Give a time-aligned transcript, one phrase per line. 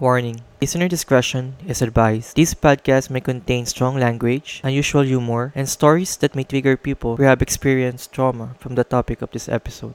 [0.00, 0.42] Warning.
[0.60, 2.34] Listener discretion is advised.
[2.34, 7.22] This podcast may contain strong language, unusual humor, and stories that may trigger people who
[7.22, 9.94] have experienced trauma from the topic of this episode.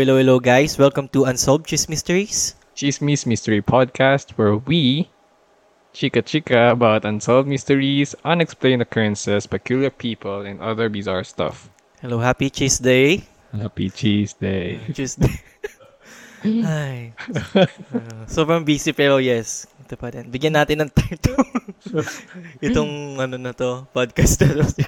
[0.00, 0.80] Hello, hello, guys.
[0.80, 2.56] Welcome to Unsolved Cheese Mysteries.
[2.72, 5.12] Chismis Mystery Podcast, where we
[5.92, 11.68] chika chika about unsolved mysteries, unexplained occurrences, peculiar people, and other bizarre stuff.
[12.00, 13.28] Hello, happy Cheese Day.
[13.52, 14.80] Happy Cheese Day.
[14.96, 15.36] Tuesday.
[16.64, 17.12] Ay.
[17.52, 17.68] Uh,
[18.24, 19.68] sobrang busy pero yes.
[19.84, 20.32] Ito pa rin.
[20.32, 21.36] Bigyan natin ng time to.
[22.64, 24.80] Itong ano na to, podcast na to.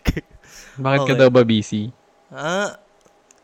[0.80, 1.20] Bakit ka Okay.
[1.20, 1.92] daw ba busy?
[2.32, 2.80] ah,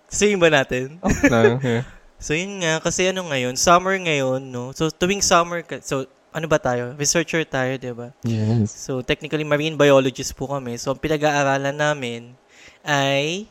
[0.08, 0.98] sayin ba natin?
[1.32, 1.84] No, yeah.
[2.18, 4.74] So yun nga, kasi ano ngayon, summer ngayon, no?
[4.74, 6.02] So tuwing summer, ka- so
[6.34, 6.92] ano ba tayo?
[6.98, 8.10] Researcher tayo, di ba?
[8.26, 8.74] Yes.
[8.74, 10.76] So technically, marine biologist po kami.
[10.76, 12.34] So ang pinag-aaralan namin
[12.82, 13.46] ay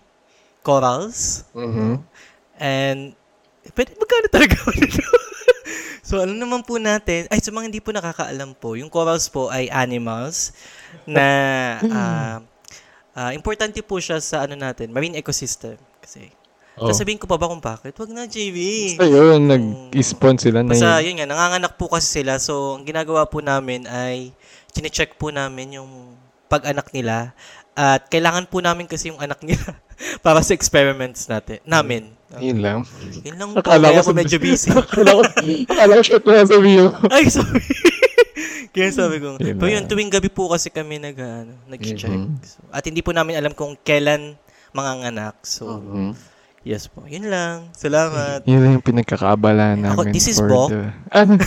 [0.67, 1.47] corals.
[1.55, 1.93] Mm-hmm.
[2.59, 3.15] And,
[3.71, 4.57] pwede magkano talaga
[6.07, 9.47] so, ano naman po natin, ay, sa mga hindi po nakakaalam po, yung corals po
[9.47, 10.51] ay animals
[11.07, 11.25] na,
[11.95, 12.37] ah,
[13.15, 15.79] ah, importante po siya sa, ano natin, marine ecosystem.
[16.03, 16.31] Kasi,
[16.77, 16.87] Oh.
[16.87, 17.91] sasabihin ko pa ba kung bakit?
[17.91, 18.57] Wag na, JV.
[18.93, 21.09] Basta yun, nag-spawn sila na Basta, yun.
[21.09, 22.37] yun nga, nanganganak po kasi sila.
[22.37, 24.29] So, ang ginagawa po namin ay,
[24.69, 25.89] chinecheck po namin yung
[26.45, 27.33] pag-anak nila.
[27.73, 29.73] At kailangan po namin kasi yung anak nila
[30.25, 32.13] para sa experiments natin, namin.
[32.37, 32.79] Yun lang.
[33.23, 34.69] Yun lang po, Akala kaya ko sabi- medyo busy.
[34.75, 35.21] Akala ko,
[35.65, 36.89] akala ko shit na sabihin mo.
[37.09, 37.63] Ay, sorry.
[38.73, 39.33] kaya sabi ko.
[39.35, 42.05] Yun Pero yun, tuwing gabi po kasi kami nag, ano, nag-check.
[42.05, 42.37] Mhm.
[42.39, 44.37] So, at hindi po namin alam kung kailan
[44.71, 45.41] manganganak.
[45.41, 46.36] So, Mhm.
[46.67, 47.07] Yes po.
[47.07, 47.71] Yun lang.
[47.71, 48.43] Salamat.
[48.43, 49.95] Yun lang yung pinagkakaabala namin.
[49.95, 50.67] Ako, this is for Bo.
[50.67, 50.91] The...
[51.15, 51.39] Ano?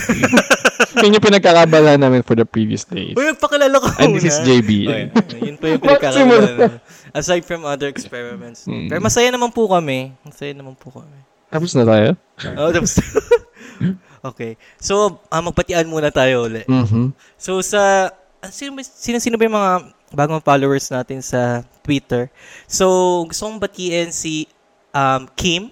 [1.05, 3.13] yun yung pinagkakaabala namin for the previous days.
[3.13, 4.41] Uy, magpakilala ko And this is.
[4.41, 4.71] JB.
[5.13, 5.39] Okay.
[5.45, 6.81] Yun po yung pinagkakaroon namin.
[7.13, 8.65] Aside from other experiments.
[8.65, 8.89] Mm.
[8.89, 10.17] Pero masaya naman po kami.
[10.25, 11.19] Masaya naman po kami.
[11.51, 12.09] Tapos na tayo?
[12.57, 12.97] Oh, tapos.
[14.33, 14.55] okay.
[14.79, 16.65] So, ah, magpatian muna tayo ulit.
[16.71, 17.13] Mhm.
[17.37, 18.15] So, sa...
[18.41, 19.73] ah, Sino, sino, sino ba yung mga
[20.15, 22.31] bagong followers natin sa Twitter?
[22.71, 22.87] So,
[23.27, 24.47] gusto kong batiin si
[24.93, 25.71] um, Kim.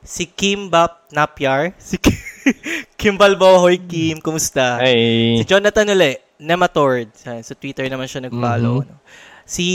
[0.00, 1.74] Si Kim Bap Napyar.
[1.76, 2.16] Si Kim,
[2.98, 4.18] Kim Balbohoy Kim.
[4.18, 4.78] Kumusta?
[4.78, 5.44] Si Hey.
[5.44, 7.12] Jonathan uli, Nematord.
[7.12, 8.80] Sa, sa Twitter naman siya nag-follow.
[8.80, 8.84] Mhm.
[8.84, 8.94] ano.
[9.44, 9.66] Si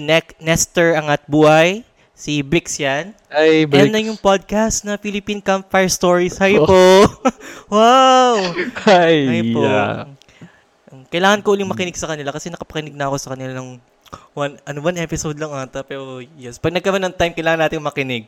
[0.00, 1.84] Nek Nestor Angat Buhay.
[2.12, 3.14] Si Brix yan.
[3.30, 3.92] Ay, And Bricks.
[3.92, 6.34] na yung podcast na Philippine Campfire Stories.
[6.36, 6.66] Hi Oh.
[6.66, 6.82] po!
[7.70, 8.34] wow!
[8.84, 9.14] Hi.
[9.22, 9.62] Hi po.
[9.62, 10.10] yeah.
[11.08, 13.78] Kailangan ko uling makinig sa kanila kasi nakapakinig na ako sa kanila ng
[14.32, 15.84] one, ano one episode lang ata.
[15.84, 18.24] Pero yes, pag nagkaroon ng time, kailangan natin makinig.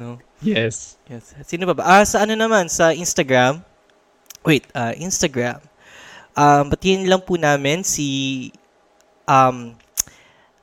[0.00, 0.16] No?
[0.40, 0.96] Yes.
[1.04, 1.36] Yes.
[1.44, 1.84] Sino ba ba?
[1.84, 3.60] Ah, sa ano naman, sa Instagram.
[4.40, 5.60] Wait, ah, Instagram.
[6.32, 8.48] Um, batiin lang po namin si
[9.28, 9.76] um,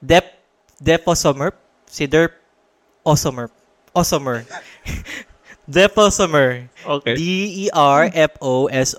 [0.01, 0.25] Dep
[0.81, 1.53] Deposomer.
[1.85, 2.33] Si Derp
[3.05, 3.47] Osomer.
[3.93, 4.43] Osomer.
[5.67, 6.71] Deposomer.
[6.79, 7.19] Okay.
[7.19, 8.95] E D-E-R-F-O-S-O-M-E-R-H.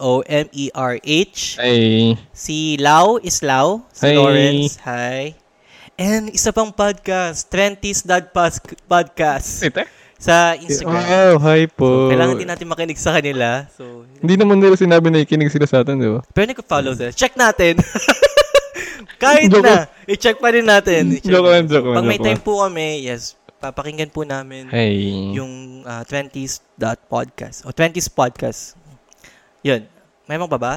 [1.56, 2.12] Ay.
[2.28, 3.88] Si Lau is Lau.
[3.88, 4.12] Si Hi.
[4.12, 4.76] Lawrence.
[4.84, 5.32] Hi.
[5.96, 7.48] And isa pang podcast.
[7.48, 9.64] Trentys Dad Pas- Podcast.
[9.64, 9.80] Ito?
[10.20, 11.00] Sa Instagram.
[11.32, 11.88] Oh, hi po.
[11.88, 13.64] So, kailangan din natin makinig sa kanila.
[13.72, 16.20] So, Hindi naman nila sinabi na ikinig sila sa atin, di ba?
[16.34, 17.14] pero nag-follow sila.
[17.16, 17.80] Check natin.
[19.22, 19.86] Kahit Joke na.
[20.04, 21.16] I-check pa rin natin.
[21.16, 24.70] I-check Joke lang, joke lang, Pag may joke time po kami, yes, papakinggan po namin
[24.70, 25.34] Hey.
[25.34, 27.66] yung uh, 20s dot podcast.
[27.66, 28.78] O 20s podcast.
[29.62, 29.84] Yun.
[30.26, 30.74] May mga ba ba?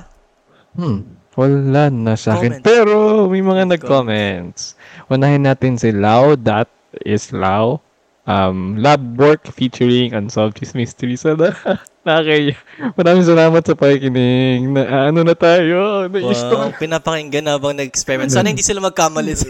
[0.73, 1.17] Hmm.
[1.35, 2.59] Wala na sa akin.
[2.59, 2.63] Comment.
[2.63, 2.95] Pero
[3.29, 3.71] may mga Comment.
[3.77, 4.61] nag-comments.
[5.07, 6.35] Unahin natin si Lau.
[6.35, 6.67] That
[7.05, 7.79] is Lau.
[8.27, 11.23] Um, lab work featuring Unsolved Mysteries.
[11.23, 11.51] Ano?
[12.01, 12.57] Nakakaya.
[12.97, 14.65] Maraming salamat sa pakikinig.
[14.73, 16.09] Na, ano na tayo?
[16.09, 18.33] Wow, pinapakinggan habang nag-experiment.
[18.33, 19.45] Sana hindi sila magkamali sa,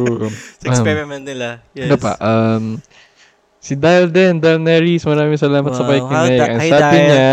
[0.60, 1.64] sa experiment nila.
[1.72, 1.88] Yes.
[1.88, 2.12] Ano pa?
[2.20, 2.64] Um,
[3.56, 5.88] si Dial din, Dial Neris, maraming salamat sa Wow.
[5.88, 6.36] pakikinig.
[6.36, 7.08] Hi, Ang Hi, sabi Dial.
[7.08, 7.32] niya,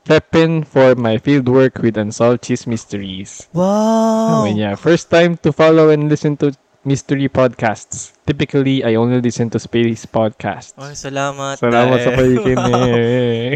[0.00, 3.48] prepping for my field work with Unsolved Cheese Mysteries.
[3.56, 4.44] Wow!
[4.44, 6.52] Sabi niya, first time to follow and listen to
[6.84, 8.12] mystery podcasts.
[8.24, 10.76] Typically, I only listen to space podcasts.
[10.80, 11.60] Ay, salamat.
[11.60, 12.36] Salamat sa Dahil.
[12.40, 13.54] pakikinig.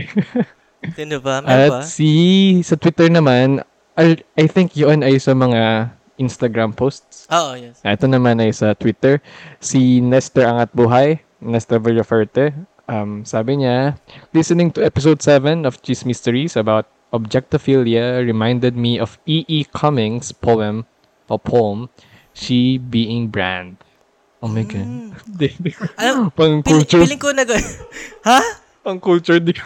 [0.99, 1.41] Sino ba?
[1.41, 1.81] Meron ba?
[1.81, 2.11] At si,
[2.61, 3.65] sa Twitter naman,
[3.97, 5.89] I, I think yun ay sa mga
[6.21, 7.27] Instagram posts.
[7.33, 7.81] Oo, yes.
[7.83, 9.19] Ito naman ay sa Twitter.
[9.59, 12.53] Si Nestor Angat Buhay, Nestor Villaferte,
[12.87, 13.97] um, sabi niya,
[14.37, 19.65] listening to episode 7 of Cheese Mysteries about objectophilia reminded me of E.E.
[19.71, 20.85] Cummings' poem,
[21.31, 21.89] o poem,
[22.35, 23.79] She Being Brand.
[24.45, 24.85] Oh my God.
[25.41, 25.57] Di-
[25.97, 27.01] Alam, Pang culture.
[27.01, 27.49] piling ko nag...
[28.29, 28.41] ha?
[28.85, 29.41] Pang culture.
[29.41, 29.65] Di ko.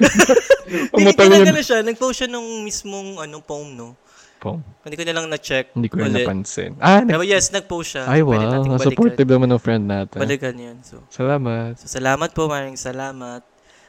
[0.94, 1.80] Ang Piling ko na gano'n siya.
[1.82, 3.98] Nag-post siya nung mismong ano, poem, no?
[4.38, 4.62] Poem.
[4.86, 5.74] Hindi ko na lang na-check.
[5.74, 6.22] Hindi ko ulit.
[6.22, 6.78] napansin.
[6.78, 8.06] Ah, Pero yes, nag-post siya.
[8.06, 8.78] ay wow.
[8.78, 10.22] supportive naman ng friend natin.
[10.22, 10.78] Balikan yun.
[10.86, 11.74] So, Salamat.
[11.82, 13.42] so salamat po, maraming salamat.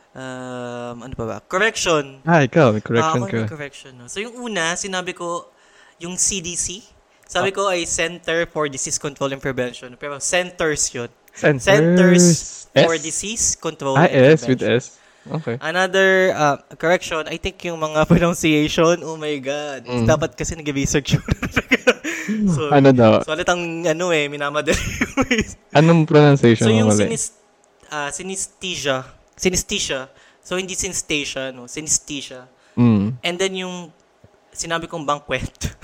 [0.10, 1.38] Um, ano pa ba?
[1.46, 2.26] Correction.
[2.26, 2.74] Ah, ikaw.
[2.74, 3.46] May correction ako ka.
[3.46, 3.92] correction.
[3.94, 4.10] No?
[4.10, 5.54] So, yung una, sinabi ko,
[6.02, 6.82] yung CDC,
[7.30, 9.94] sabi ko ay Center for Disease Control and Prevention.
[10.02, 11.14] Pero centers yun.
[11.38, 11.62] Centers.
[11.70, 12.26] Centers
[12.74, 13.06] for S?
[13.06, 14.98] Disease Control Ah, and S with Prevention.
[14.98, 14.98] S.
[15.30, 15.62] Okay.
[15.62, 19.86] Another uh, correction, I think yung mga pronunciation, oh my God.
[19.86, 20.10] Mm.
[20.10, 21.28] Dapat kasi nag-research yun.
[22.56, 23.22] so, Ano daw?
[23.22, 24.80] so, ang ano eh, minamadali.
[25.78, 27.38] Anong pronunciation so, yung sinis,
[27.94, 29.06] uh, synesthesia,
[29.38, 30.10] synesthesia,
[30.42, 31.70] so hindi synesthesia, no?
[31.70, 32.50] Synesthesia.
[32.74, 33.22] Mm.
[33.22, 33.94] And then yung
[34.50, 35.78] sinabi kong banquet.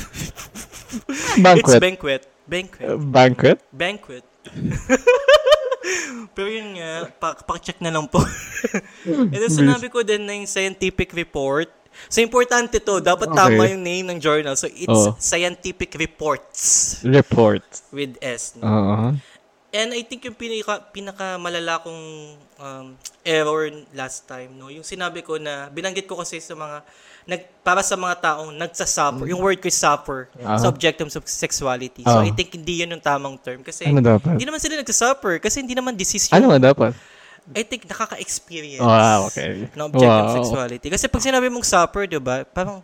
[1.03, 1.81] It's Banquet.
[1.81, 2.21] banquet.
[2.45, 2.85] Banquet.
[2.85, 3.57] Uh, banquet?
[3.69, 4.23] Banquet.
[6.35, 8.19] Pero yun nga, pa- pacheck na lang po.
[9.05, 11.69] And then sinabi ko din na yung scientific report.
[12.11, 12.99] So, importante to.
[12.99, 13.71] Dapat tama Okay.
[13.71, 14.53] yung name ng journal.
[14.53, 15.15] So, it's Oo.
[15.15, 16.59] Scientific Reports
[17.01, 17.63] Report.
[17.89, 18.59] with S.
[18.59, 18.67] No?
[18.67, 19.07] Oo.
[19.71, 22.01] And I think yung pinaka, pinaka malala kong
[22.59, 22.87] um,
[23.23, 24.67] error last time, no?
[24.67, 26.83] Yung sinabi ko na, binanggit ko kasi sa mga,
[27.25, 30.61] nag, para sa mga taong nagsasuffer, yung word ko is suffer, Ah.
[30.61, 32.05] sa objectum of sexuality.
[32.05, 32.25] So Ah.
[32.25, 33.65] I think hindi yun yung tamang term.
[33.65, 34.37] Kasi Ano dapat?
[34.37, 36.37] hindi naman sila nagsasuffer, kasi hindi naman disease yun.
[36.37, 36.93] Ano nga dapat?
[37.53, 39.69] I think nakaka-experience Wow, okay.
[39.69, 40.37] ng objectum Wow.
[40.41, 40.87] sexuality.
[40.89, 42.81] Kasi pag sinabi mong suffer, di ba, parang,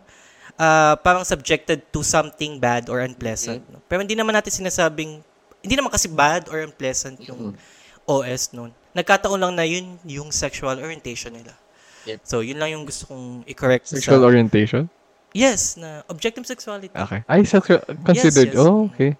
[0.54, 3.62] ah, parang subjected to something bad or unpleasant.
[3.62, 3.70] Mm.
[3.74, 3.78] no?
[3.86, 5.22] Pero hindi naman natin sinasabing,
[5.62, 7.54] hindi naman kasi bad or unpleasant yung
[8.02, 8.74] OS nun.
[8.92, 11.54] Nagkataon lang na yun yung sexual orientation nila.
[12.04, 12.18] Yep.
[12.22, 14.26] So, yun lang yung gusto kong i-correct Sexual sa...
[14.26, 14.90] orientation?
[15.32, 16.92] Yes, na objectum sexuality.
[16.92, 17.24] Okay.
[17.24, 18.52] Ay, sexual, considered.
[18.52, 18.58] yes.
[18.58, 19.16] Oh, okay.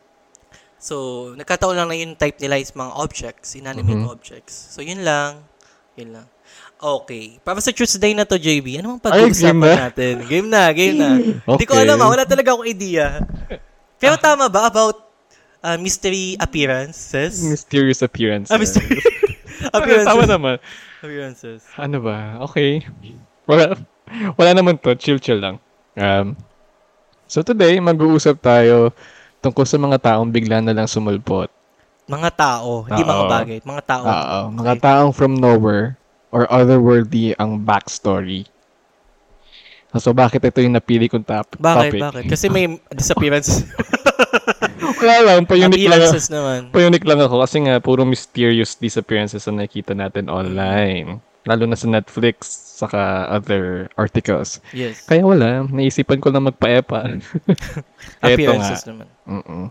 [0.76, 0.94] So,
[1.34, 4.10] nagkataon lang na yung type nila is mga objects, inanimate Mhm.
[4.10, 4.74] objects.
[4.74, 5.40] So, yun lang.
[5.94, 6.26] Yun lang.
[6.76, 7.38] Okay.
[7.38, 9.74] Para sa Tuesday na to, JB, ano Ay, game pag-uusapan na?
[9.86, 10.14] natin?
[10.26, 11.08] Game na, game na.
[11.54, 11.86] Hindi ko Okay.
[11.86, 13.22] alam ah, wala talaga akong idea.
[13.96, 14.98] Pero tama ba about
[15.62, 17.38] uh, mystery appearances?
[17.40, 18.50] Mysterious appearance.
[18.50, 18.98] ah, mystery
[19.62, 20.26] Tama appearances.
[20.28, 20.56] naman.
[21.02, 21.66] Appearances.
[21.74, 22.38] Ano ba?
[22.46, 22.86] Okay.
[23.50, 23.74] Wala,
[24.38, 24.94] wala naman to.
[24.94, 25.56] Chill-chill lang.
[25.98, 26.38] Um,
[27.26, 28.94] so today, mag-uusap tayo
[29.42, 31.50] tungkol sa mga taong bigla na lang sumulpot.
[32.06, 33.58] Mga tao, hindi mga bagay.
[33.66, 34.04] Mga tao.
[34.06, 34.40] Oo.
[34.54, 35.98] Mga taong from nowhere
[36.30, 38.46] or otherworldly ang backstory.
[39.92, 42.00] So, bakit ito yung napili kong top Bakit, topic?
[42.00, 42.22] bakit?
[42.30, 43.66] Kasi may disappearance.
[44.82, 46.68] Wala lang, pa-unique lang, appearances naman.
[46.70, 51.22] pa-unique lang ako kasi nga puro mysterious disappearances ang nakikita natin online.
[51.42, 52.46] Lalo na sa Netflix,
[52.78, 54.62] saka other articles.
[54.70, 55.02] Yes.
[55.06, 57.06] Kaya wala, naisipan ko lang magpa-epa.
[57.10, 57.18] Eto
[58.22, 58.26] nga.
[58.26, 59.06] Appearances naman.
[59.26, 59.70] Mm-mm.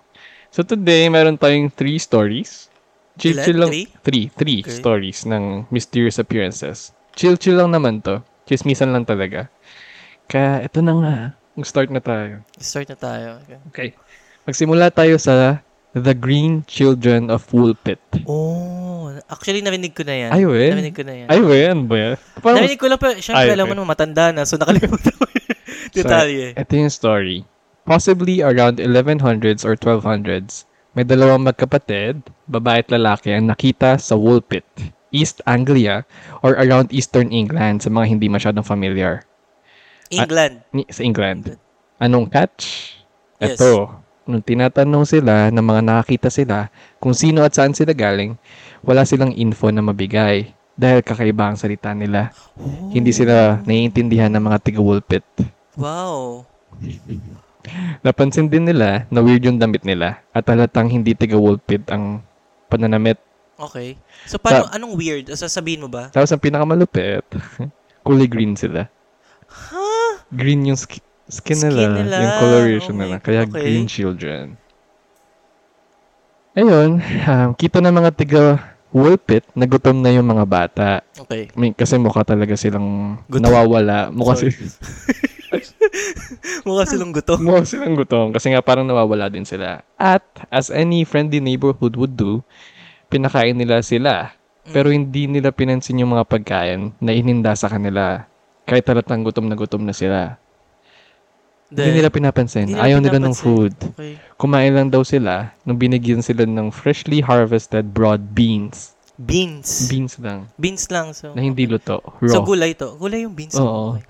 [0.51, 2.67] So today, meron tayong three stories.
[3.15, 3.63] Chill-chill Ilan?
[3.63, 3.71] lang.
[3.71, 3.87] Three?
[4.03, 4.25] Three.
[4.35, 4.75] Three Okay.
[4.75, 6.91] stories ng mysterious appearances.
[7.15, 8.19] Chill-chill lang naman to.
[8.43, 9.47] Chismisan lang talaga.
[10.27, 11.15] Kaya ito na nga.
[11.55, 12.43] Mag-start na tayo.
[12.55, 13.27] Start na tayo.
[13.43, 13.59] Okay.
[13.67, 13.89] Okay.
[14.41, 15.61] Magsimula tayo sa
[15.93, 18.01] The Green Children of Woolpit.
[18.25, 20.29] Oh, actually narinig ko na yan.
[20.33, 20.71] Ay, wen?
[20.73, 21.27] Narinig ko na yan.
[21.29, 22.15] Ay, wen ba yan?
[22.41, 22.57] Paano?
[22.57, 26.47] narinig ko lang pero syempre alam mo matanda na so nakalimutan ko yung detalye.
[26.57, 27.37] Ito yung story.
[27.85, 30.65] Possibly around 1100s or 1200s,
[30.97, 34.65] may dalawang magkapatid, babae at lalaki, ang nakita sa Woolpit,
[35.11, 36.01] East Anglia,
[36.41, 39.21] or around Eastern England sa mga hindi masyadong familiar.
[40.11, 40.65] England.
[40.73, 41.55] Ni- Sa England.
[41.97, 42.95] Anong catch?
[43.39, 43.55] Yes.
[43.57, 44.00] Ito.
[44.21, 46.69] Nung tinatanong sila ng mga nakakita sila
[47.01, 48.37] kung sino at saan sila galing,
[48.85, 52.29] wala silang info na mabigay dahil kakaiba ang salita nila.
[52.93, 55.25] Hindi sila naiintindihan ng mga tiga-Woolpit.
[55.73, 56.45] Wow.
[58.05, 62.21] Napansin din nila na weird yung damit nila at halatang hindi tiga-Woolpit ang
[62.69, 63.17] pananamit.
[63.57, 63.97] Okay.
[64.25, 65.29] So paano anong weird?
[65.29, 66.09] O, Sasabihin mo ba?
[66.09, 67.25] Tapos ang pinakamalupit,
[68.05, 68.89] kulay green sila.
[69.49, 69.85] Ha?
[70.33, 72.15] Green yung sk- skin, Skin nila, nila.
[72.19, 73.15] yung coloration Oh nila.
[73.23, 73.55] Kaya okay.
[73.55, 74.59] green children.
[76.51, 78.43] Ayun, um, kita ng mga tiga
[78.91, 80.89] Woolpit na gutom na yung mga bata.
[81.15, 81.47] Okay.
[81.47, 83.47] I mean, kasi mukha talaga silang Gutom.
[83.47, 84.11] nawawala.
[84.11, 84.51] Mukha, Sorry.
[84.51, 84.67] si-
[86.67, 87.39] Mukha silang gutom.
[87.39, 89.79] mukha silang gutom kasi nga parang nawawala din sila.
[89.95, 92.43] At as any friendly neighborhood would do,
[93.07, 94.35] pinakain nila sila.
[94.75, 98.27] Pero hindi nila pinansin yung mga pagkain na ininda sa kanila.
[98.67, 100.35] Kahit talatang gutom na gutom na sila.
[101.71, 102.67] Hindi nila pinapansin.
[102.67, 103.73] Hindi nila Ayaw nila ng food.
[103.95, 104.19] Okay.
[104.35, 108.91] Kumain lang daw sila nung binigyan sila ng freshly harvested broad beans.
[109.21, 109.85] Beans.
[109.87, 110.49] Beans lang.
[110.57, 111.13] Beans lang.
[111.13, 112.01] So, Na hindi luto.
[112.19, 112.33] Raw.
[112.33, 112.97] so gulay to.
[112.97, 113.53] Gulay yung beans.
[113.55, 114.01] Oo.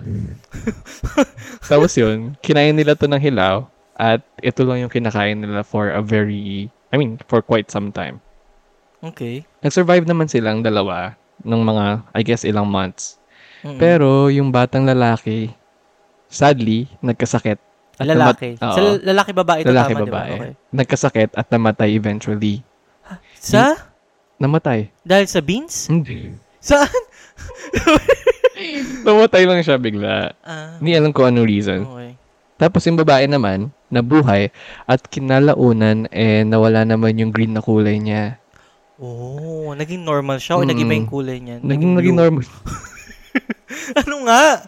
[1.72, 3.68] Tapos yun, kinain nila to ng hilaw
[4.00, 8.24] at ito lang yung kinakain nila for a very, I mean, for quite some time.
[9.04, 9.44] Okay.
[9.62, 13.20] Nag-survive naman silang dalawa ng mga, I guess, ilang months.
[13.62, 13.78] Mm-mm.
[13.78, 15.54] Pero yung batang lalaki,
[16.32, 17.60] sadly, nagkasakit.
[18.00, 18.56] At lalaki.
[18.56, 18.74] namat- Oo.
[18.74, 20.12] Sa lalaki babae ito lalaki tama, di ba?
[20.18, 20.32] babae.
[20.34, 20.52] Okay.
[20.74, 22.64] Nagkasakit at namatay eventually.
[23.36, 23.76] Sa?
[24.40, 24.90] Namatay.
[25.04, 25.86] Dahil sa beans?
[25.86, 26.34] Hindi.
[26.58, 26.90] Saan?
[29.06, 30.34] namatay lang siya bigla.
[30.42, 31.80] Ah, Hindi alam ko anong reason.
[31.84, 32.14] okay.
[32.56, 34.50] Tapos yung babae naman, nabuhay
[34.86, 38.38] at kinalaunan eh nawala naman yung green na kulay niya.
[39.02, 41.58] Oh, naging normal siya o nag-iba yung kulay niya?
[41.58, 42.22] Naging, naging blue?
[42.22, 42.46] normal.
[44.02, 44.66] ano nga?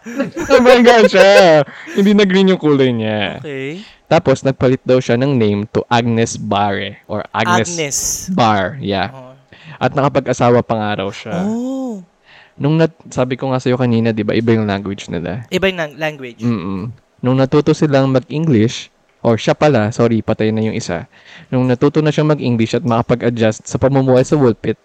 [0.50, 1.62] Nabangga siya.
[1.94, 3.40] Hindi na green yung kulay niya.
[3.40, 3.84] Okay.
[4.08, 7.98] Tapos nagpalit daw siya ng name to Agnes Barre or Agnes, Agnes.
[8.32, 8.78] Bar.
[8.78, 9.10] Yeah.
[9.10, 9.34] Oh.
[9.82, 11.44] At nakapag-asawa pa nga raw siya.
[11.44, 12.06] oh.
[12.54, 15.50] Nung nat sabi ko nga sa'yo kanina, di ba, iba yung language nila.
[15.50, 16.46] Iba yung lang- language.
[16.46, 16.94] Mm
[17.24, 18.92] Nung natuto silang mag-English,
[19.24, 21.08] or siya pala, sorry, patay na yung isa.
[21.48, 24.76] Nung natuto na siyang mag-English at makapag-adjust sa pamumuhay sa Woolpit,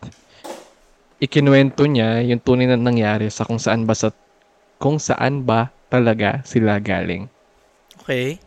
[1.18, 4.14] ikinuwento niya yung tunay na nangyari sa kung saan ba sa
[4.78, 7.26] kung saan ba talaga sila galing.
[8.02, 8.38] Okay.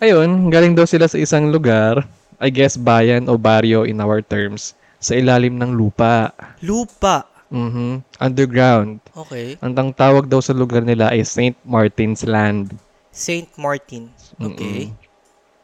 [0.00, 2.04] Ayun, galing daw sila sa isang lugar,
[2.40, 6.32] I guess bayan o barrio in our terms, sa ilalim ng lupa.
[6.64, 7.28] Lupa.
[7.50, 8.00] Mhm.
[8.22, 9.02] Underground.
[9.12, 9.58] Okay.
[9.58, 11.56] Ang tang tawag daw sa lugar nila ay St.
[11.66, 12.72] Martin's Land.
[13.10, 14.08] Saint Martin.
[14.38, 14.88] Okay.
[14.88, 14.96] Mm-mm.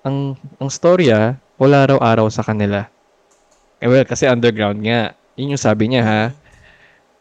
[0.02, 0.18] Ang
[0.58, 2.90] ang storya, wala raw araw sa kanila.
[3.78, 5.14] Eh well, kasi underground nga.
[5.36, 6.22] Yun yung sabi niya ha.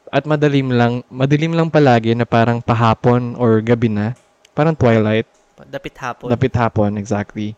[0.10, 4.16] At madalim lang, madilim lang palagi na parang pahapon or gabi na.
[4.56, 5.28] Parang twilight.
[5.68, 6.28] Dapit hapon.
[6.32, 7.56] Dapit hapon, exactly.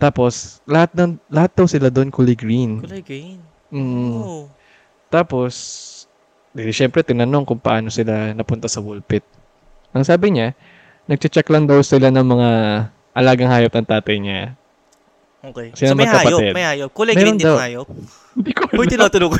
[0.00, 2.80] Tapos, lahat, ng, lahat daw sila doon kulay green.
[2.80, 3.38] Kulay green.
[3.68, 4.20] Mm.
[4.20, 4.44] Oh.
[5.12, 5.52] Tapos,
[6.52, 9.24] di syempre tinanong kung paano sila napunta sa Woolpit.
[9.92, 10.56] Ang sabi niya,
[11.08, 12.48] nagche-check lang daw sila ng mga
[13.12, 14.56] alagang hayop ng tatay niya.
[15.42, 15.74] Okay.
[15.76, 16.90] Sila so may hayop, may hayop.
[16.96, 17.56] Kulay Meron green din daw.
[17.60, 17.88] hayop.
[18.32, 19.38] Hindi ko Uy, tinatanong ko.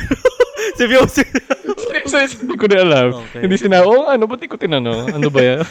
[0.77, 1.05] Sabi ko,
[2.43, 3.07] Hindi ko na alam.
[3.29, 3.41] Okay.
[3.45, 5.13] Hindi sina, oh ano, ba't ko tinanong?
[5.15, 5.61] Ano ba yan?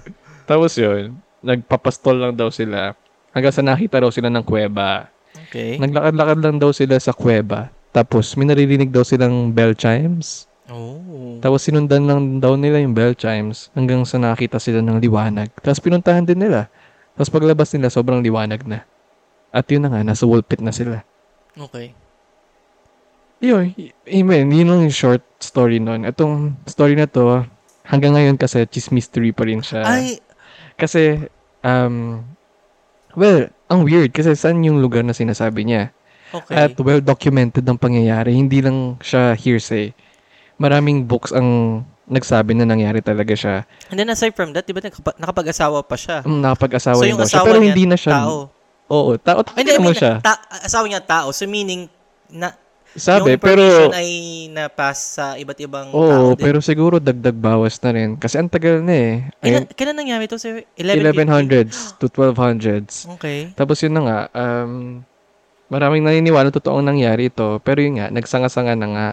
[0.50, 2.92] Tapos yun, nagpapastol lang daw sila.
[3.30, 5.08] Hanggang sa nakita raw sila ng kuweba.
[5.48, 5.78] Okay.
[5.78, 7.70] Naglakad-lakad lang daw sila sa kuweba.
[7.90, 10.50] Tapos may naririnig daw silang bell chimes.
[10.70, 11.42] Oh.
[11.42, 15.50] Tapos sinundan lang daw nila yung bell chimes hanggang sa nakita sila ng liwanag.
[15.58, 16.70] Tapos pinuntahan din nila.
[17.18, 18.86] Tapos paglabas nila, sobrang liwanag na.
[19.50, 21.02] At yun na nga, nasa Woolpit na sila.
[21.58, 21.90] Okay.
[23.40, 23.72] Yun,
[24.06, 24.46] amen.
[24.52, 26.04] Yun lang yung short story nun.
[26.04, 27.44] Itong story na to,
[27.82, 29.82] hanggang ngayon kasi cheese mystery pa rin siya.
[29.82, 30.20] Ay,
[30.76, 31.28] Kasi,
[31.60, 32.24] um,
[33.12, 35.92] well, ang weird kasi saan yung lugar na sinasabi niya.
[36.30, 36.56] okay.
[36.56, 38.32] At well documented ang pangyayari.
[38.32, 39.92] Hindi lang siya hearsay.
[40.56, 43.56] Maraming books ang nagsabi na nangyari talaga siya.
[43.88, 46.24] And then aside from that, di ba nakapa- nakapag-asawa pa siya?
[46.24, 47.36] Um, nakapag-asawa so yung daw siya.
[47.40, 48.12] asawa Pero niya, hindi na siya.
[48.16, 48.36] tao.
[48.88, 49.38] Oo, tao.
[49.54, 50.18] Hindi, I mean, siya.
[50.18, 51.28] ta- asawa niya tao.
[51.30, 51.86] So meaning,
[52.28, 52.56] na,
[52.98, 53.94] Sabi, yung pero...
[53.94, 54.10] ay
[54.50, 56.42] na-pass sa iba't ibang Oo, tao din.
[56.42, 58.18] pero siguro dagdag bawas na rin.
[58.18, 59.14] Kasi ang tagal na eh.
[59.46, 60.66] Ayun, kailan nangyari to, sir?
[60.74, 61.70] 1150?
[61.70, 63.06] 1100s to 1200s.
[63.18, 63.54] Okay.
[63.54, 65.02] Tapos yun na nga, um,
[65.70, 67.62] maraming naniniwala totoong nangyari ito.
[67.62, 69.08] Pero yun nga, nagsanga-sanga na nga.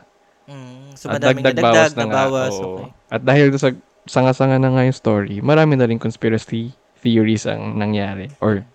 [0.50, 2.14] Mm, so at dagdag bawas na nga.
[2.26, 2.54] nabawas.
[2.58, 2.82] Oo.
[2.82, 2.88] Okay.
[3.14, 3.70] At dahil sa
[4.10, 8.34] sanga-sanga na nga yung story, marami na rin conspiracy theories ang nangyari.
[8.42, 8.66] Or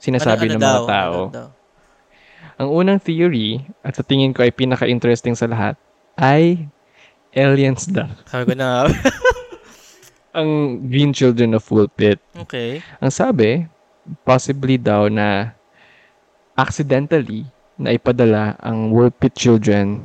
[0.00, 0.86] sinasabi ng mga daw?
[0.88, 1.18] tao.
[1.28, 1.48] Ano daw?
[2.56, 5.76] Ang unang theory, at sa tingin ko ay pinaka-interesting sa lahat,
[6.16, 6.64] ay
[7.36, 8.08] aliens daw.
[8.24, 8.88] Sabi ko na.
[10.36, 12.20] Ang Green Children of Woolpit.
[12.36, 12.80] okay.
[13.00, 13.64] Ang sabi,
[14.24, 15.52] possibly daw na
[16.56, 17.44] accidentally
[17.76, 20.00] na ipadala ang Woolpit children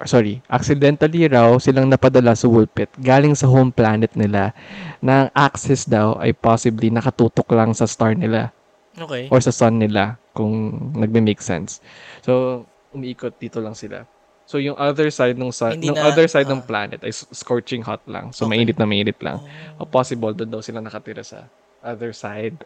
[0.00, 4.50] or sorry, accidentally raw silang napadala sa Woolpit galing sa home planet nila
[4.98, 8.50] na ang access daw ay possibly nakatutok lang sa star nila
[8.98, 9.30] Okay.
[9.30, 10.52] or sa sun nila kung
[10.94, 11.82] nagme-make sense.
[12.22, 14.06] So, umiikot dito lang sila.
[14.46, 16.66] So, yung other side ng Hindi yung na- other side ng ah.
[16.66, 18.34] planet ay scorching hot lang.
[18.34, 18.58] So, Okay.
[18.58, 19.38] mainit na mainit lang.
[19.78, 19.86] O Oh.
[19.86, 21.46] possible, doon daw sila nakatira sa
[21.86, 22.58] other side.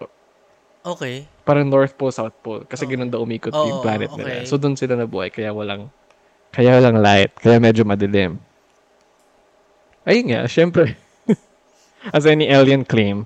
[0.81, 1.29] Okay.
[1.45, 2.65] Parang North Pole, South Pole.
[2.65, 2.91] Kasi Oo.
[2.93, 4.45] ganun daw umikot Oo, yung planet nila.
[4.45, 4.49] okay.
[4.49, 5.29] So, doon sila nabuhay.
[5.29, 5.93] Kaya walang,
[6.53, 7.33] kaya walang light.
[7.37, 8.41] Kaya medyo madilim.
[10.05, 10.97] Ayun nga, syempre.
[12.17, 13.25] as any alien claim,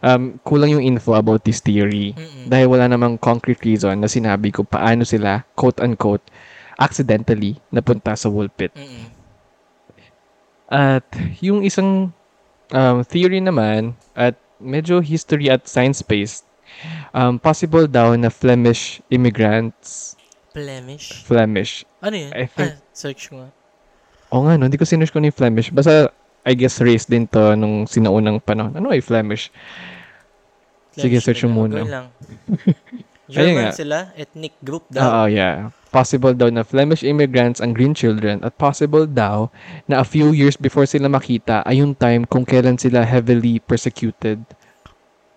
[0.00, 2.12] um, kulang yung info about this theory.
[2.12, 2.46] Mm-mm.
[2.46, 6.24] Dahil wala namang concrete reason na sinabi ko paano sila, quote-unquote,
[6.76, 8.72] accidentally napunta sa Woolpit.
[8.74, 9.12] Mm-mm.
[10.66, 11.06] At
[11.38, 12.10] yung isang
[12.70, 16.42] um, theory naman, at medyo history at science-based,
[17.14, 20.14] um, possible daw na Flemish immigrants,
[20.56, 21.20] Flemish.
[21.28, 22.32] Flemish, Ano yun?
[22.32, 23.52] I think- Ah, search nga.
[24.32, 24.64] Oo nga, no?
[24.64, 25.68] Hindi ko sinush ko ni Flemish.
[25.68, 26.08] Basta,
[26.46, 28.70] I guess, race din to nung sinaunang panahon.
[28.78, 29.50] Ano ay Flemish?
[30.94, 31.50] Sige, Flemish search nila.
[31.50, 31.76] mo muna.
[31.82, 32.06] Lang.
[33.26, 35.26] German sila, ethnic group Oo, daw.
[35.26, 35.74] yeah.
[35.90, 39.50] Possible daw na Flemish immigrants ang green children at possible daw
[39.90, 44.38] na a few years before sila makita ay yung time kung kailan sila heavily persecuted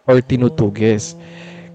[0.05, 1.17] or tinutugis.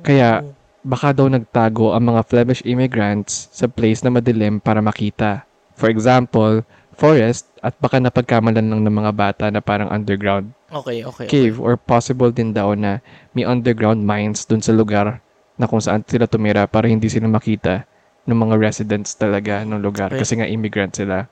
[0.07, 0.47] Kaya,
[0.85, 5.43] baka daw nagtago ang mga Flemish immigrants sa place na madilim para makita.
[5.75, 6.63] For example,
[6.95, 11.27] forest at baka napagkamalan lang ng mga bata na parang underground Okay, okay.
[11.27, 11.27] okay.
[11.31, 12.99] cave or possible din daw na
[13.31, 15.23] may underground mines dun sa lugar
[15.55, 17.87] na kung saan sila tumira para hindi sila makita
[18.27, 20.19] ng mga residents talaga ng lugar Okay.
[20.19, 21.31] kasi nga immigrant sila.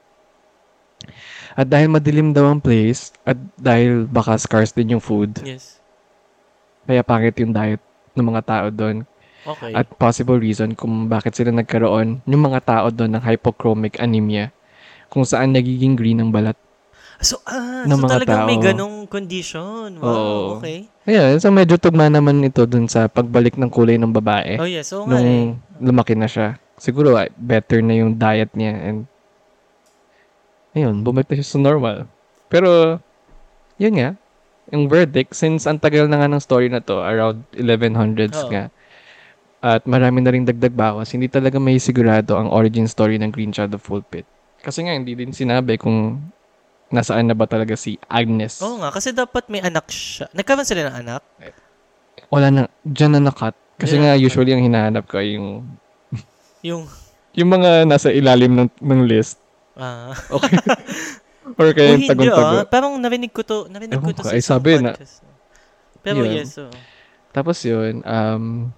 [1.59, 5.83] At dahil madilim daw ang place at dahil baka scarce din yung food, Yes.
[6.87, 7.83] kaya pangit yung diet
[8.15, 9.03] ng mga tao doon.
[9.43, 9.75] Okay.
[9.75, 14.55] At possible reason kung bakit sila nagkaroon yung mga tao doon ng hypochromic anemia
[15.13, 16.57] kung saan nagiging green ang balat.
[17.21, 18.67] so, ah, ng so mga talagang may tao.
[18.73, 20.01] ganong condition.
[20.01, 20.43] Wow, Oo.
[20.59, 20.89] okay.
[21.05, 24.57] Ayan, so medyo tugma naman ito dun sa pagbalik ng kulay ng babae.
[24.57, 24.91] Oh, yes.
[24.97, 25.23] Oo nga eh.
[25.23, 26.57] nung lumaki na siya.
[26.81, 28.99] Siguro ah, better na yung diet niya and
[30.73, 32.09] ayun, bumalik na siya sa normal.
[32.49, 32.99] Pero
[33.77, 34.17] yun nga,
[34.73, 38.51] yung verdict since ang tagal na nga ng story na to, around 1100s Oo.
[38.51, 38.65] nga.
[39.63, 43.55] At marami na rin dagdag bawas, hindi talaga may sigurado ang origin story ng Green
[43.55, 44.27] Child of Pulpit.
[44.63, 46.23] Kasi nga hindi din sinabi kung
[46.89, 48.63] nasaan na ba talaga si Agnes.
[48.63, 50.31] Oo nga, kasi dapat may anak siya.
[50.31, 51.23] Nagkaroon sila ng anak?
[52.31, 53.57] Wala na, dyan na nakat.
[53.81, 55.67] Kasi Dyan nga usually ang hinahanap ko ay yung
[56.63, 56.87] Yung,
[57.35, 59.41] yung mga nasa ilalim ng, ng list.
[59.75, 60.55] ah, Okay.
[61.59, 62.55] Or oh, kaya yung hindi tagon-tago.
[62.63, 62.67] ah.
[62.71, 64.95] Parang narinig ko to, narinig Ewan ko to ko, sa ay, sabi na-.
[66.07, 66.39] Pero Yun.
[66.39, 66.71] yes, oh.
[67.35, 68.71] Tapos yun, um,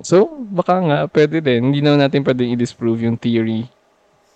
[0.00, 1.68] so, baka nga, pwede din.
[1.68, 3.68] Hindi naman natin pwedeng i-disprove yung theory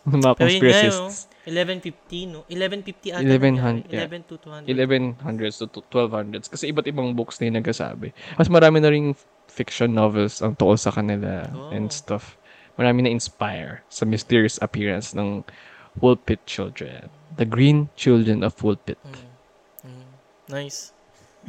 [0.15, 0.39] mga Pero yun nga, oh.
[0.39, 1.19] conspiracists.
[1.47, 2.41] 1150, no?
[2.51, 3.23] 1150 ata.
[3.23, 3.95] 1100, nangyari.
[3.95, 4.07] yeah.
[4.07, 4.67] 11 to 200.
[4.71, 6.47] 1100s to 1200s.
[6.51, 8.11] Kasi iba't ibang books na yung nagkasabi.
[8.35, 9.15] Mas marami na ring
[9.47, 11.71] fiction novels ang tungkol sa kanila Oh.
[11.71, 12.35] and stuff.
[12.77, 15.42] Marami na inspire sa mysterious appearance ng
[15.97, 17.09] Woolpit children.
[17.40, 19.01] The green children of Woolpit.
[19.01, 19.27] Mm.
[19.87, 20.07] Mm.
[20.53, 20.92] Nice.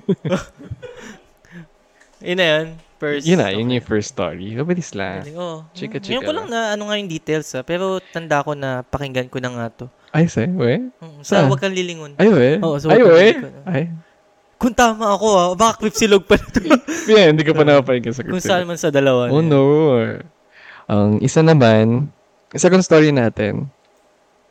[2.21, 2.67] yun na yun.
[2.97, 3.30] First.
[3.30, 3.77] Yun na, yun okay.
[3.77, 4.58] yung first story.
[4.58, 5.21] Mabilis lang.
[5.21, 5.62] Galing, oh.
[5.77, 7.62] Chika, chika Ngayon ko lang na ano nga yung details ha.
[7.62, 9.86] Pero tanda ko na pakinggan ko na nga to.
[10.10, 10.82] Ay, say, we?
[10.97, 11.45] Mm, Sa Saan?
[11.45, 12.17] Huwag Kang Lilingon.
[12.17, 12.49] Ay, we?
[12.58, 13.27] Oo, so Ay, we?
[13.69, 13.84] Ay,
[14.58, 16.65] Kung tama ako ha, baka clip silog pa na to.
[17.13, 19.30] yeah, hindi ka pa napapahinggan sa Kung saan man sa dalawa.
[19.30, 19.53] Oh, yun.
[19.53, 19.62] no.
[20.89, 22.10] Ang isa naman,
[22.58, 23.69] second story natin,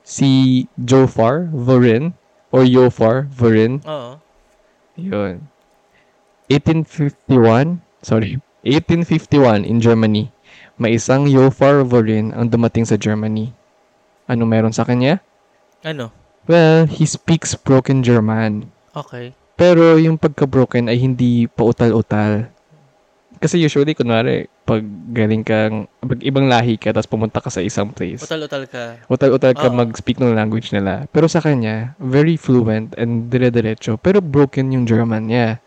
[0.07, 2.15] si Jofar Vorin,
[2.55, 4.23] or Yofar Vorin, Oo.
[4.95, 5.43] yun.
[6.49, 10.31] 1851, sorry, 1851 in Germany,
[10.77, 13.51] may isang Yofar Vorin ang dumating sa Germany.
[14.27, 15.23] Ano meron sa kanya?
[15.83, 16.11] Ano?
[16.47, 18.71] Well, he speaks broken German.
[18.95, 19.35] Okay.
[19.57, 22.51] Pero yung pagka-broken ay hindi pautal-utal.
[23.37, 24.81] Kasi usually, kunwari, pag
[25.13, 28.85] galing kang, pag ibang lahi ka, tapos pumunta ka sa isang place, Utal-utal ka.
[29.07, 29.77] utal-utal ka Oo.
[29.77, 31.05] mag-speak ng language nila.
[31.13, 35.61] Pero sa kanya, very fluent and dire-diretso, pero broken yung German niya.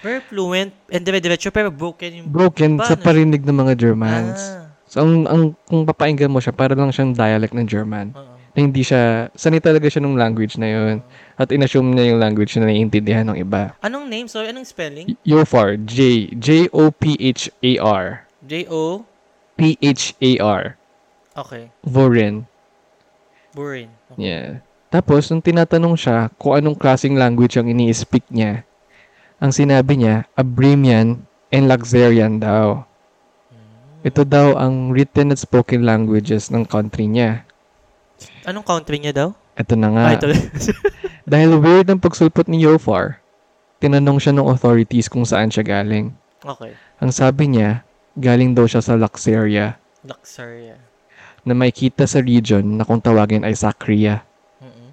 [0.00, 2.26] Very fluent and dire-diretso pero broken yung...
[2.32, 4.40] Broken sa parinig ng mga Germans.
[4.40, 4.72] Ah.
[4.90, 8.10] So, ang, ang, kung papainggan mo siya, para lang siyang dialect ng German.
[8.16, 8.34] Oo.
[8.50, 10.96] Na hindi siya, sanay talaga siya ng language na yun.
[11.38, 13.76] At inassume niya yung language na naiintindihan ng iba.
[13.84, 14.26] Anong name?
[14.26, 15.14] Sorry, anong spelling?
[15.22, 18.04] Yofar, J, J-O-P-H-A-R.
[18.42, 19.06] J-O...
[19.60, 20.62] P-H-A-R.
[21.36, 21.64] Okay.
[21.84, 22.48] Vorin.
[23.52, 23.92] Burin.
[24.10, 24.24] Okay.
[24.24, 24.64] Yeah.
[24.90, 28.66] Tapos, nung tinatanong siya kung anong klaseng language ang ini-speak niya,
[29.40, 32.84] ang sinabi niya, Abramian and Luxarian daw.
[34.00, 37.44] Ito daw ang written at spoken languages ng country niya.
[38.48, 39.28] Anong country niya daw?
[39.56, 40.04] Ito na nga.
[40.08, 40.28] Ah, ito.
[41.32, 43.20] Dahil weird ang pagsulpot ni Yofar,
[43.80, 46.16] tinanong siya ng authorities kung saan siya galing.
[46.44, 46.72] okay.
[47.00, 47.84] Ang sabi niya,
[48.16, 50.76] galing daw siya sa Luxaria Luxuria.
[51.44, 54.24] na may kita sa region na kung tawagin ay Sacria.
[54.60, 54.88] mm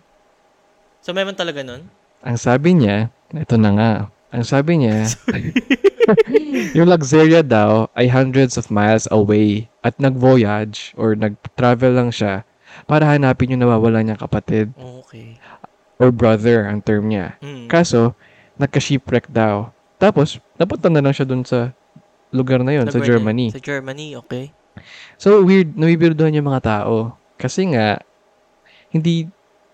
[0.99, 1.87] So, meron talaga nun?
[2.19, 3.91] Ang sabi niya, ito na nga,
[4.31, 5.07] ang sabi niya,
[6.77, 12.43] yung Luxaria daw ay hundreds of miles away at nag-voyage or nag-travel lang siya
[12.85, 15.39] para hanapin yung nawawala niyang kapatid Okay.
[15.97, 17.35] or brother ang term niya.
[17.41, 17.71] Mm.
[17.71, 18.13] Kaso,
[18.59, 19.71] nagka-shipwreck daw.
[19.97, 21.73] Tapos, napunta na lang siya dun sa
[22.29, 23.49] lugar na yon sa Germany.
[23.49, 24.53] Sa Germany, okay.
[25.17, 27.17] So, weird, nawibirdohan yung mga tao.
[27.39, 27.97] Kasi nga,
[28.93, 29.25] hindi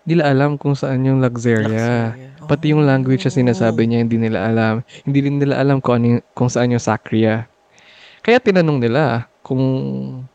[0.08, 2.14] nila alam kung saan yung Luxaria.
[2.14, 2.33] Luxuria.
[2.44, 4.84] Pati yung language na sinasabi niya, hindi nila alam.
[5.04, 7.48] Hindi rin nila alam kung, ano, yung- kung saan yung Sacria.
[8.24, 9.60] Kaya tinanong nila kung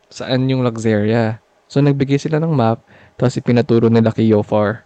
[0.09, 1.41] saan yung Luxaria.
[1.69, 2.81] So, nagbigay sila ng map.
[3.17, 4.85] Tapos ipinaturo nila kay Yofar.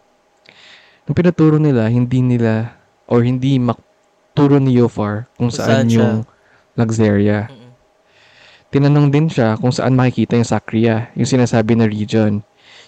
[1.08, 2.80] Nung pinaturo nila, hindi nila,
[3.12, 6.14] or hindi makaturo ni Yofar kung saan, saan yung
[6.80, 7.52] Luxeria.
[7.52, 7.72] Mm-mm.
[8.74, 12.42] Tinanong din siya kung saan makikita yung Sacria, yung sinasabi na region.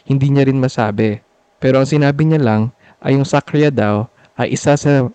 [0.08, 1.22] Hindi niya rin masabi.
[1.62, 2.62] Pero ang sinabi niya lang
[3.06, 5.08] ay yung Sacria daw ay isa sa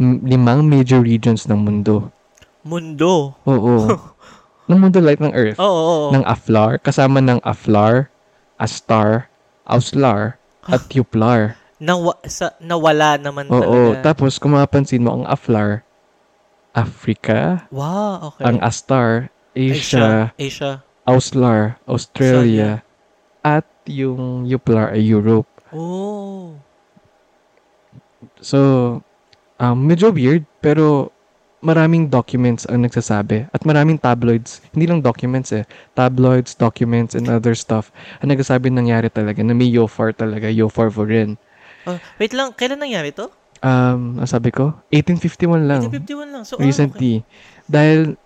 [0.00, 2.08] limang major regions ng mundo.
[2.64, 3.36] Mundo.
[3.44, 3.76] Oo.
[4.70, 5.58] ng mundo like ng Earth.
[5.58, 6.10] Oo, oo, oo.
[6.14, 8.08] Ng Aflar, kasama ng Aflar,
[8.56, 9.28] Astar,
[9.66, 10.38] Auslar,
[10.70, 11.58] at Yuplar.
[11.82, 13.58] Nawa, sa, nawala naman Oo.
[13.98, 14.14] talaga.
[14.14, 15.82] Tapos kung mapapansin mo, ang Aflar,
[16.72, 18.48] Africa, wow, okay.
[18.48, 20.80] ang Astar, Asia, Asia.
[21.04, 22.80] Auslar, Australia,
[23.42, 25.50] at yung Yuplar ay Europe.
[25.74, 26.56] Oh.
[28.42, 28.58] So,
[29.56, 31.14] um, medyo weird, pero
[31.62, 33.46] maraming documents ang nagsasabi.
[33.54, 34.58] At maraming tabloids.
[34.74, 35.62] Hindi lang documents eh.
[35.94, 37.94] Tabloids, documents, and other stuff.
[38.20, 40.50] Ang nagsasabi nangyari talaga na may Yofar talaga.
[40.50, 41.38] Yofar Vorin.
[41.86, 43.30] Oh, wait lang, kailan nangyari to?
[43.62, 44.74] Um, sabi ko?
[44.90, 45.80] 1851 lang.
[45.86, 46.42] 1951 lang.
[46.42, 47.22] So, ah, Recently.
[47.70, 48.18] Dahil,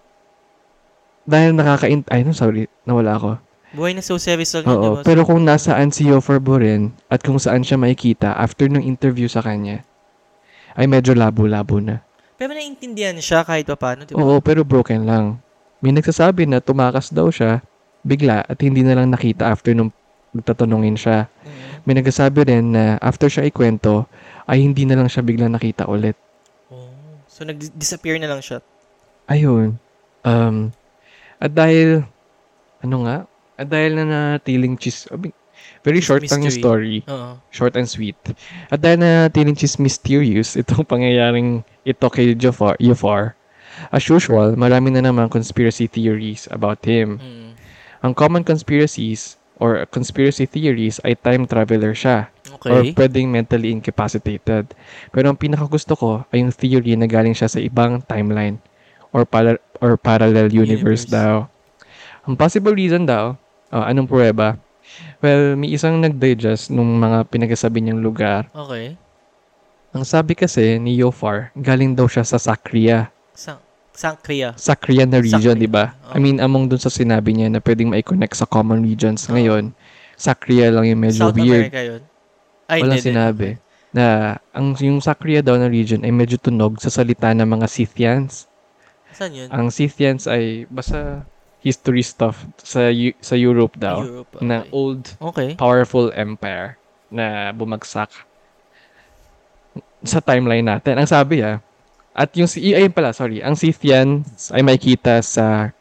[1.28, 2.72] dahil nakaka Ay, no, sorry.
[2.88, 3.30] Nawala ako.
[3.36, 3.44] okay.
[3.76, 4.80] Buhay na Jose Rizal yun, Oo.
[4.80, 5.00] diba?
[5.04, 9.44] Pero kung nasaan si Yofar Boren at kung saan siya makikita after ng interview sa
[9.44, 9.84] kanya,
[10.76, 12.04] ay medyo labo-labo na.
[12.36, 14.20] Pero naiintindihan siya kahit pa paano, diba?
[14.20, 15.40] Oo, pero broken lang.
[15.80, 17.64] May nagsasabi na tumakas daw siya
[18.06, 19.90] bigla at hindi na lang nakita after nung
[20.36, 21.26] nagtatanungin siya.
[21.26, 21.52] Mm.
[21.88, 24.04] May nagsasabi rin na after siya ikwento,
[24.46, 26.14] ay hindi na lang siya bigla nakita ulit.
[26.70, 26.92] Oh.
[27.26, 28.60] So, nag-disappear na lang siya.
[29.26, 29.80] Ayun.
[30.22, 30.70] Um,
[31.40, 32.04] at dahil,
[32.84, 33.16] ano nga?
[33.56, 34.04] At dahil na
[34.36, 35.08] natiling chis...
[35.82, 36.50] Very short Mystery.
[36.50, 36.96] story.
[37.06, 37.38] Oo.
[37.48, 38.18] Short and sweet.
[38.68, 43.38] At dahil na natiling chis mysterious itong pangyayaring ito kay Jafar, Jafar,
[43.88, 47.16] as usual, marami na naman conspiracy theories about him.
[47.16, 47.50] Mm.
[48.02, 52.28] Ang common conspiracies or conspiracy theories ay time traveler siya
[52.66, 52.92] or Okay.
[52.94, 54.72] pwedeng mentally incapacitated.
[55.08, 58.58] Pero ang pinakagusto ko ay yung theory na galing siya sa ibang timeline
[59.12, 61.12] or para- or parallel universe, Universe.
[61.12, 61.34] daw.
[62.24, 63.36] Ang possible reason daw,
[63.70, 64.58] oh, anong pruweba?
[65.24, 68.52] Well, may isang nag-digest nung mga pinagsasabi niyang lugar.
[68.52, 68.96] Okay.
[69.96, 73.08] Ang sabi kasi ni Yofar, galing daw siya sa Sacria.
[73.32, 73.64] Sang
[73.96, 74.52] Sangkria.
[74.60, 75.96] Sacria na region, di ba?
[76.12, 76.14] Oo.
[76.14, 79.32] I mean, among dun sa sinabi niya na pwedeng ma-connect sa common regions Oo.
[79.32, 79.72] ngayon,
[80.20, 81.72] Sacria lang yung medyo South weird.
[81.72, 82.02] America yun.
[82.68, 83.08] Ay, Walang hindi, hindi.
[83.16, 83.48] sinabi.
[83.96, 84.06] Na
[84.52, 88.44] ang yung Sacria daw na region ay medyo tunog sa salita ng mga Scythians.
[89.16, 89.48] Saan yun?
[89.48, 91.24] Ang Scythians ay basta
[91.66, 94.38] history stuff sa sa Europe daw Europe.
[94.38, 94.70] na Okay.
[94.70, 95.48] old okay.
[95.58, 96.78] powerful empire
[97.10, 98.06] na bumagsak
[100.00, 100.94] sa timeline natin.
[100.94, 101.58] Ang sabi ah,
[102.14, 105.74] at yung si ayun pala, sorry, ang Scythians ay makikita sa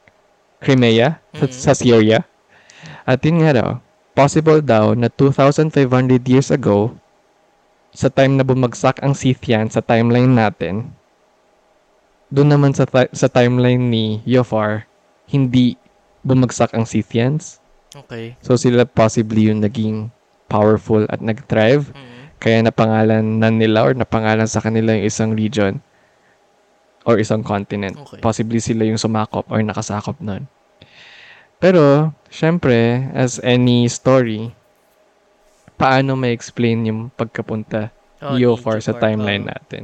[0.57, 1.53] Crimea, sa, Mhm.
[1.53, 2.19] sa Syria.
[3.05, 3.69] At yun nga daw,
[4.11, 5.69] possible daw na 2,500
[6.25, 6.97] years ago,
[7.93, 10.89] sa time na bumagsak ang Scythian sa timeline natin,
[12.27, 14.89] doon naman sa, ti- sa timeline ni Yofar,
[15.29, 15.77] hindi
[16.25, 17.61] bumagsak ang Scythians.
[17.95, 18.35] Okay.
[18.43, 20.09] So sila possibly yung naging
[20.49, 21.93] powerful at nag-thrive.
[21.93, 22.13] Mm.
[22.41, 25.79] Kaya napangalan na nila or napangalan sa kanila yung isang region
[27.05, 27.95] or isang continent.
[27.95, 28.19] Okay.
[28.19, 30.49] Possibly sila yung sumakop or nakasakop nun.
[31.61, 34.51] Pero, syempre, as any story,
[35.79, 37.93] paano may explain yung pagkapunta
[38.25, 39.51] Oh, ni Yofar sa timeline Oo.
[39.53, 39.83] natin?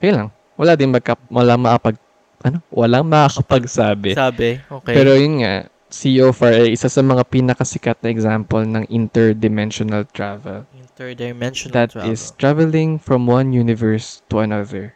[0.00, 0.28] Kaya lang.
[0.56, 2.00] Wala din magka, wala makapag,
[2.44, 2.60] ano?
[2.68, 4.12] Walang makakapagsabi.
[4.12, 4.60] Sabi.
[4.60, 4.94] Okay.
[4.94, 10.66] Pero yun nga, si Yofar ay isa sa mga pinakasikat na example ng interdimensional travel.
[10.76, 12.10] Interdimensional That travel.
[12.12, 14.92] is traveling from one universe to another.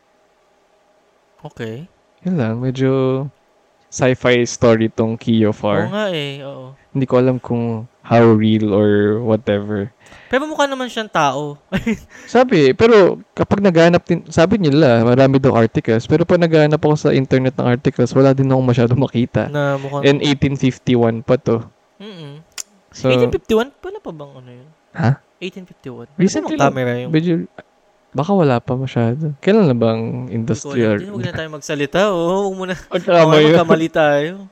[1.40, 1.88] Okay.
[2.20, 3.24] Yun lang, medyo
[3.88, 5.88] sci-fi story tong Oo Kiyofar.
[5.88, 6.44] nga eh.
[6.44, 6.76] Oo.
[6.92, 9.94] Hindi ko alam kung how real or whatever.
[10.26, 11.54] Pero mukha naman siyang tao.
[12.34, 17.10] Sabi, pero kapag naghanap din, sabi nila, marami daw articles, pero pag naghanap ako sa
[17.14, 19.46] internet ng articles, wala din ako masyado makita.
[19.46, 20.06] na mukhang...
[20.06, 21.62] And 1851 pa to.
[22.02, 22.42] Mm-mm.
[22.90, 23.74] So, 1851?
[23.78, 24.68] Wala pa bang ano yun?
[24.98, 25.10] Ha?
[25.38, 26.14] 1851?
[26.14, 26.70] May Recently lang.
[26.70, 27.10] camera yung...
[27.10, 27.32] medyo,
[28.10, 29.34] baka wala pa masyado.
[29.38, 30.98] Kailan na bang industrial?
[30.98, 31.98] Hindi, huwag na tayo magsalita.
[32.10, 32.74] Oo, huwag muna.
[32.90, 33.54] Okay, yun.
[33.54, 34.46] magkamali tayo.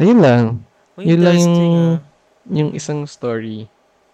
[0.00, 0.44] Ayun lang.
[1.00, 2.11] Yun lang yung- ah.
[2.48, 3.70] Yung isang story.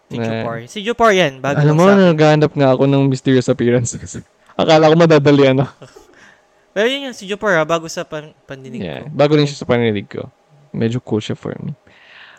[0.09, 0.57] Si na- Jopar.
[0.67, 1.41] Si Jopar yan.
[1.41, 4.21] Bago Alam mo, naghahanap nga ako ng mysterious appearances.
[4.61, 5.69] Akala ko madadali ano.
[6.75, 9.05] Pero yun yan, si Jopar ha, bago sa pan- pandinig Yeah.
[9.05, 9.13] ko.
[9.13, 10.29] Bago rin siya sa paninig ko.
[10.73, 11.73] Medyo cool siya for me.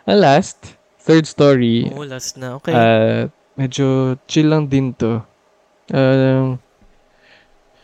[0.06, 2.56] Ang last, third story, Oo, last na.
[2.56, 2.72] Okay.
[2.72, 5.20] uh, medyo chill lang din to.
[5.90, 6.56] Um,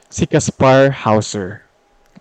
[0.08, 1.66] si Kaspar Hauser.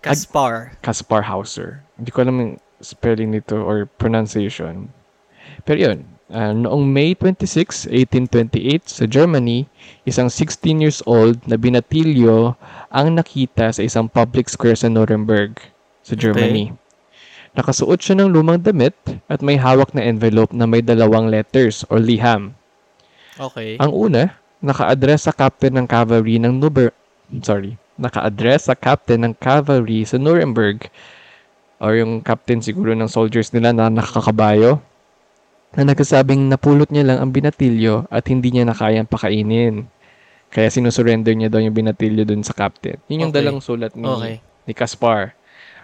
[0.02, 0.76] Kaspar.
[0.82, 1.80] Kaspar Hauser.
[1.96, 4.90] Hindi ko alam yung spelling nito or pronunciation.
[5.66, 9.70] Pero yun, Ah, noong May 26, 1828 sa Germany,
[10.02, 12.58] isang 16 years old na binatilyo
[12.90, 15.54] ang nakita sa isang public square sa Nuremberg
[16.02, 16.74] sa Germany.
[17.54, 18.98] Nakasuot siya ng lumang damit
[19.30, 22.58] at may hawak na envelope na may dalawang letters or liham.
[23.38, 23.78] Okay.
[23.78, 26.90] Ang una, naka-address sa captain ng cavalry ng Nuber...
[27.46, 27.78] Sorry.
[28.02, 30.90] Naka-address sa captain ng cavalry sa Nuremberg
[31.78, 34.82] or yung captain siguro ng soldiers nila na nakakabayo
[35.76, 39.84] na nagsasabing napulot niya lang ang binatilyo at hindi niya na kayang pakainin.
[40.48, 42.96] Kaya sinusurrender niya daw yung binatilyo dun sa captain.
[43.12, 43.38] Yun yung Okay.
[43.44, 44.34] dalang sulat ni, Okay.
[44.64, 45.36] ni Caspar.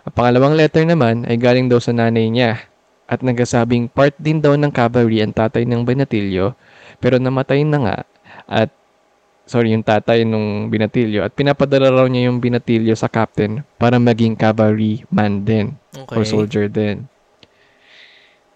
[0.09, 2.65] Ang pangalawang letter naman ay galing daw sa nanay niya
[3.05, 6.57] at nagsasabing part din daw ng cavalry ang tatay ng binatilyo
[6.97, 7.97] pero namatay na nga
[8.49, 8.71] at
[9.45, 14.33] sorry yung tatay nung binatilyo at pinapadala raw niya yung binatilyo sa captain para maging
[14.39, 16.17] cavalry man din Okay.
[16.17, 17.05] or soldier din.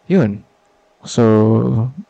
[0.09, 0.46] Yun.
[1.07, 1.23] So,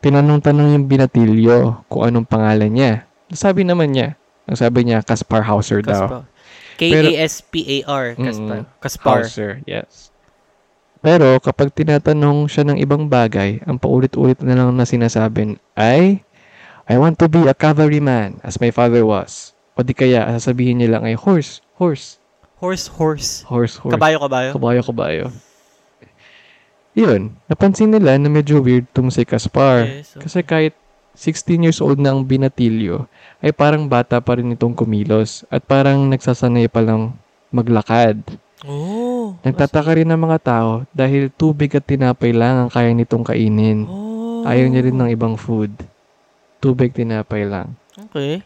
[0.01, 2.93] tinanong-tanong yung binatilyo kung anong pangalan niya.
[3.31, 4.17] Sabi naman niya,
[4.49, 6.25] ang sabi niya, Kaspar Hauser daw.
[6.25, 6.25] Kaspar.
[6.77, 8.05] K-A-S-P-A-R.
[8.17, 8.59] Kaspar.
[8.61, 8.81] Mm-mm.
[8.81, 9.21] Kaspar.
[9.25, 10.11] Hauser, yes.
[11.05, 16.25] Pero kapag tinatanong siya ng ibang bagay, ang paulit-ulit na lang na sinasabi ay,
[16.87, 19.55] I want to be a cavalryman as my father was.
[19.77, 22.17] O di kaya, sasabihin niya lang ay horse, horse,
[22.57, 23.45] Horse, horse.
[23.45, 23.93] horse, horse.
[23.93, 24.51] Kabayo, kabayo.
[24.57, 25.25] Kabayo, kabayo.
[26.97, 29.85] Yun, napansin nila na medyo weird tong si Kaspar.
[29.85, 30.21] Yes, okay.
[30.25, 30.75] Kasi kahit
[31.13, 33.05] 16 years old na ang binatilyo,
[33.45, 37.13] ay parang bata pa rin itong kumilos at parang nagsasanay pa lang
[37.53, 38.25] maglakad.
[38.65, 39.37] Oh.
[39.45, 43.85] Nagtataka rin ng mga tao dahil tubig at tinapay lang ang kaya nitong kainin.
[43.85, 44.49] Oh.
[44.49, 45.73] Ayaw niya rin ng ibang food.
[46.65, 47.77] Tubig, tinapay lang.
[48.09, 48.41] Okay.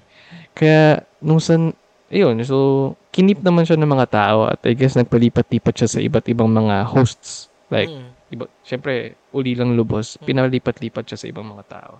[0.58, 1.70] Kaya, nung san,
[2.10, 6.26] ayun, so, kinip naman siya ng mga tao at I guess nagpalipat-lipat siya sa iba't
[6.26, 7.46] ibang mga hosts.
[7.70, 8.09] Like, Mm.
[8.30, 11.94] Iba, syempre, uli lang lubos, pinalipat-lipat siya sa ibang mga tao.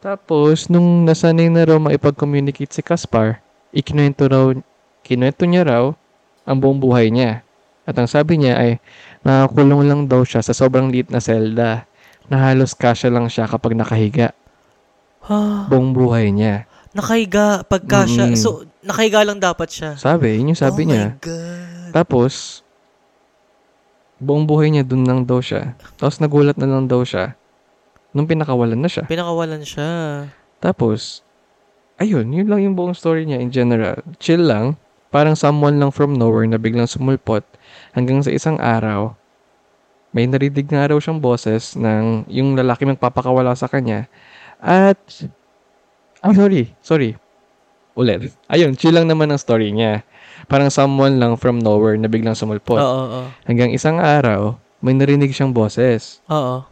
[0.00, 3.40] Tapos, nung nasanay na raw maipag-communicate si Kaspar,
[3.72, 4.52] ikinuwento raw,
[5.04, 5.84] kinuwento niya raw
[6.44, 7.44] ang buong buhay niya.
[7.84, 8.70] At ang sabi niya ay,
[9.24, 11.84] nakakulong lang daw siya sa sobrang liit na selda
[12.32, 14.32] na halos kasya lang siya kapag nakahiga.
[15.28, 15.68] Ha.
[15.68, 16.64] Buong buhay niya.
[16.96, 18.32] Nakahiga pagka siya.
[18.32, 18.40] Mm-mm.
[18.40, 20.00] So, nakahiga lang dapat siya.
[20.00, 21.04] Sabi, yun yung sabi oh niya.
[21.16, 21.90] my God.
[21.92, 22.63] Tapos,
[24.24, 25.76] buong buhay niya dun lang daw siya.
[26.00, 27.36] Tapos nagulat na lang daw siya
[28.14, 29.04] nung pinakawalan na siya.
[29.10, 29.90] Pinakawalan siya.
[30.62, 31.20] Tapos,
[31.98, 34.00] ayun, yun lang yung buong story niya in general.
[34.22, 34.78] Chill lang,
[35.10, 37.42] parang someone lang from nowhere na biglang sumulpot
[37.92, 39.18] hanggang sa isang araw,
[40.14, 44.06] may narinig nga raw siyang boses ng yung lalaki magpapakawala sa kanya.
[44.62, 44.96] At,
[46.22, 47.18] I'm sorry, sorry.
[47.98, 48.30] Ulit.
[48.46, 50.06] Ayun, chill lang naman ang story niya.
[50.44, 52.76] Parang someone lang from nowhere na biglang sumulpot.
[52.76, 53.20] Oo, oo.
[53.44, 56.20] Hanggang isang araw, may narinig siyang boses.
[56.28, 56.64] Oo.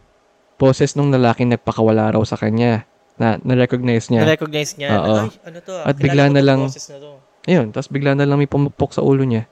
[0.55, 4.23] Boses nung lalaking nagpakawala raw sa kanya na na-recognize niya.
[4.23, 4.89] Na-recognize niya.
[4.95, 5.15] Oo.
[5.25, 5.73] Ay, ano to?
[5.73, 7.11] ah, At bigla na lang- na to.
[7.43, 9.49] Ayun, tapos bigla na lang may pumupok sa ulo niya.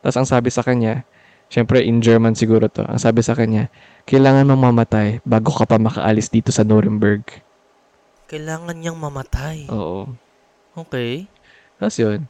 [0.00, 1.04] Tapos ang sabi sa kanya,
[1.46, 3.68] syempre in German siguro to, ang sabi sa kanya,
[4.04, 7.26] kailangan mamamatay bago ka pa makaalis dito sa Nuremberg.
[8.26, 9.68] Kailangan niyang mamatay.
[9.68, 10.10] Oo.
[10.74, 11.28] Okay.
[11.76, 12.24] Tapos yun,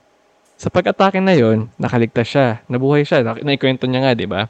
[0.57, 2.65] sa pag-atake na yun, nakaligtas siya.
[2.67, 3.21] Nabuhay siya.
[3.21, 4.49] Na- naikwento niya nga, di ba?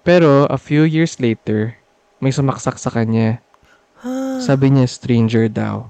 [0.00, 1.76] Pero, a few years later,
[2.18, 3.40] may sumaksak sa kanya.
[4.00, 4.40] Ha.
[4.40, 5.88] Sabi niya, stranger daw.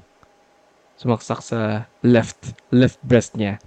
[0.94, 1.58] Sumaksak sa
[2.00, 3.58] left, left breast niya.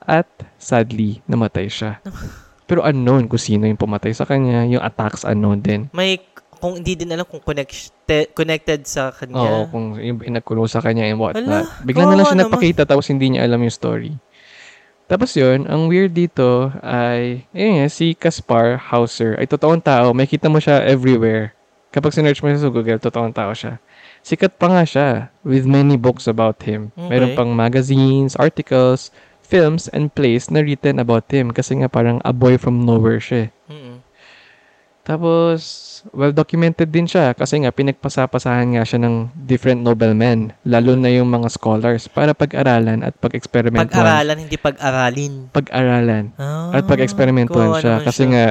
[0.00, 1.98] At, sadly, namatay siya.
[2.70, 4.66] Pero unknown kung sino yung pumatay sa kanya.
[4.66, 5.86] Yung attacks unknown din.
[5.90, 6.18] May,
[6.58, 9.70] kung hindi din alam kung connected, connected sa Oo, kanya.
[9.70, 12.48] kung yung pinagkulong sa kanya and what Ala, Bigla na lang siya naman.
[12.48, 14.16] nagpakita tapos hindi niya alam yung story.
[15.06, 20.10] Tapos yun, ang weird dito ay, nga, si Kaspar Hauser ay totoong tao.
[20.10, 21.54] May kita mo siya everywhere.
[21.94, 23.78] Kapag sinearch mo siya sa Google, totoong tao siya.
[24.26, 26.90] Sikat pa nga siya with many books about him.
[26.98, 27.06] Okay.
[27.06, 29.14] Meron pang magazines, articles,
[29.46, 33.54] films, and plays na written about him kasi nga parang a boy from nowhere siya.
[35.06, 35.60] Tapos,
[36.10, 41.30] well documented din siya kasi nga pinagpasapasahan nga siya ng different noblemen, lalo na yung
[41.30, 43.86] mga scholars para pag-aralan at pag-experimentuhan.
[43.86, 45.32] Pag-aralan, hindi pag-aralin.
[45.48, 48.30] Pag-aralan Ah, at pag-experimentuhan kawawa siya naman kasi siya.
[48.34, 48.44] nga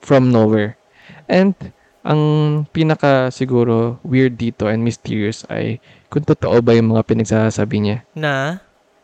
[0.00, 0.78] from nowhere.
[1.26, 1.52] And
[2.00, 2.22] ang
[2.70, 8.62] pinaka siguro weird dito and mysterious ay kung totoo ba yung mga pinagsasabi niya Na?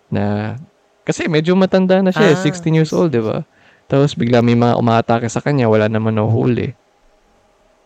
[0.09, 0.54] na
[1.02, 2.40] kasi medyo matanda na siya, eh, Ah.
[2.40, 3.42] 16 years old, 'di ba?
[3.87, 6.75] Tapos bigla may mga umaatake sa kanya, wala naman nahuhuli.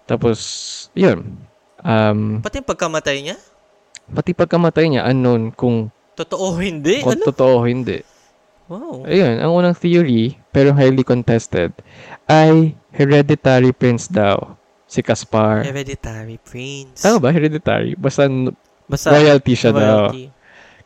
[0.04, 0.38] Tapos,
[0.92, 1.38] yun.
[1.80, 3.36] Um, Pati yung pagkamatay niya?
[4.10, 5.86] pati pagkamatay niya, unknown kung,
[6.18, 6.98] Totoo hindi?
[6.98, 7.24] kung Ano?
[7.24, 8.02] totoo o hindi.
[8.66, 9.06] Wow.
[9.06, 11.70] Ayun, ang unang theory, pero highly contested,
[12.26, 15.62] ay hereditary prince daw si Caspar.
[15.62, 16.98] Hereditary prince.
[17.00, 17.30] Tama ba?
[17.30, 17.94] Hereditary?
[17.94, 18.26] Basta
[18.84, 20.10] Basta, royalty siya daw.
[20.10, 20.34] royalty.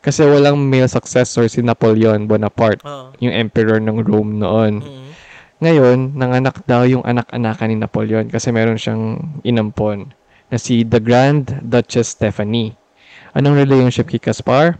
[0.00, 3.16] Kasi walang male successor si Napoleon Bonaparte, Oo.
[3.18, 4.84] yung emperor ng Rome noon.
[4.84, 5.03] Mm.
[5.64, 9.16] Ngayon, nanganak daw yung anak-anakan ni Napoleon kasi meron siyang
[9.48, 10.12] inampon
[10.52, 12.76] na si the Grand Duchess Stephanie.
[13.32, 14.76] Anong relationship kay Caspar?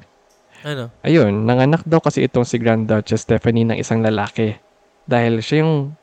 [0.60, 0.92] Ano?
[1.00, 4.60] Ayun, nanganak daw kasi itong si Grand Duchess Stephanie ng isang lalaki.
[5.08, 5.96] Dahil siya yung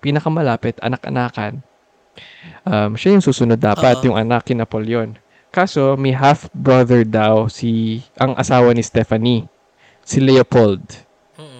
[0.00, 1.60] pinakamalapit, anak-anakan.
[2.64, 4.12] Um, siya yung susunod dapat, Oo.
[4.12, 5.12] yung anak ni Napoleon.
[5.52, 9.44] Kaso, may half-brother daw si ang asawa ni Stephanie,
[10.00, 10.80] si Leopold.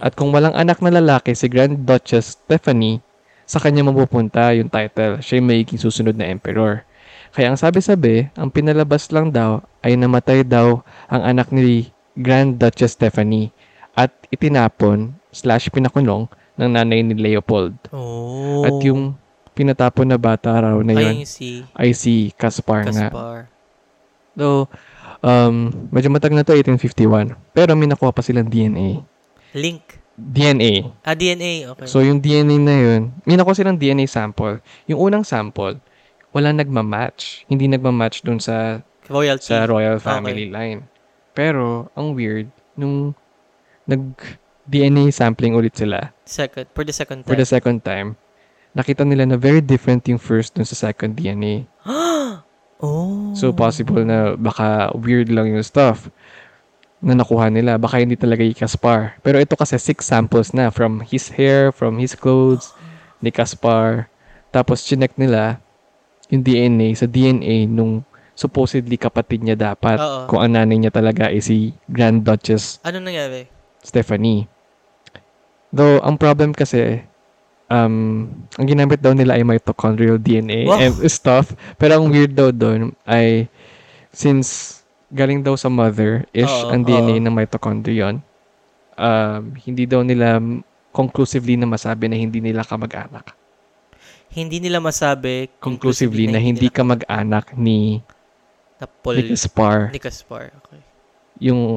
[0.03, 2.99] At kung walang anak na lalaki, si Grand Duchess Stephanie,
[3.47, 5.23] sa kanya mapupunta yung title.
[5.23, 6.83] Siya yung magiging susunod na emperor.
[7.31, 12.99] Kaya ang sabi-sabi, ang pinalabas lang daw ay namatay daw ang anak ni Grand Duchess
[12.99, 13.55] Stephanie
[13.95, 16.27] at itinapon slash pinakulong
[16.59, 17.79] ng nanay ni Leopold.
[17.95, 18.67] Oh.
[18.67, 19.17] At yung
[19.55, 23.09] pinatapon na bata raw na yun Ayun si ay si Caspar nga.
[23.12, 23.38] Caspar.
[24.33, 24.65] Though,
[25.21, 27.37] um, medyo matag na to, 1851.
[27.53, 29.12] Pero may nakuha pa silang DNA.
[29.53, 30.03] Link.
[30.17, 30.93] DNA.
[31.03, 31.73] Ah, DNA.
[31.73, 31.88] Okay.
[31.88, 34.61] So, yung DNA na yun, may nakuha silang DNA sample.
[34.85, 35.81] Yung unang sample,
[36.37, 37.49] wala nagmamatch.
[37.49, 39.49] Hindi nagmamatch dun sa, royalty.
[39.53, 40.85] sa royal family line.
[41.33, 43.17] Pero, ang weird, nung
[43.88, 46.69] nag-DNA sampling ulit sila, Second.
[46.77, 47.29] For the second time.
[47.29, 48.09] for the second time,
[48.77, 51.65] nakita nila na very different yung first dun sa second DNA.
[52.85, 53.33] oh.
[53.33, 56.12] So, possible na baka weird lang yung stuff
[57.03, 57.75] na nakuha nila.
[57.77, 59.19] Baka hindi talaga yung Caspar.
[59.21, 62.71] Pero ito kasi six samples na from his hair, from his clothes,
[63.19, 64.07] ni Caspar.
[64.55, 65.59] Tapos, chinek nila
[66.31, 69.99] yung DNA sa DNA nung supposedly kapatid niya dapat.
[69.99, 70.31] Oo.
[70.31, 73.51] Kung ang nanay niya talaga ay si Grand Duchess Ano nangyari?
[73.83, 74.47] Stephanie.
[75.73, 77.03] Though, ang problem kasi,
[77.67, 80.79] um, ang ginamit daw nila ay mitochondrial DNA Wow.
[80.79, 81.57] and stuff.
[81.81, 83.49] Pero ang weird daw doon ay,
[84.12, 84.82] since
[85.12, 87.25] galing daw sa mother-ish Oo, ang DNA oo.
[87.29, 88.25] ng mitochondrion,
[88.96, 90.40] um, hindi daw nila
[90.90, 93.37] conclusively na masabi na hindi nila kamag-anak.
[94.33, 98.01] Hindi nila masabi Conclusively na hindi nila kamag-anak ni,
[98.81, 100.48] na Paul, ni Gaspar, ni Caspar.
[100.64, 100.81] Okay.
[101.53, 101.77] yung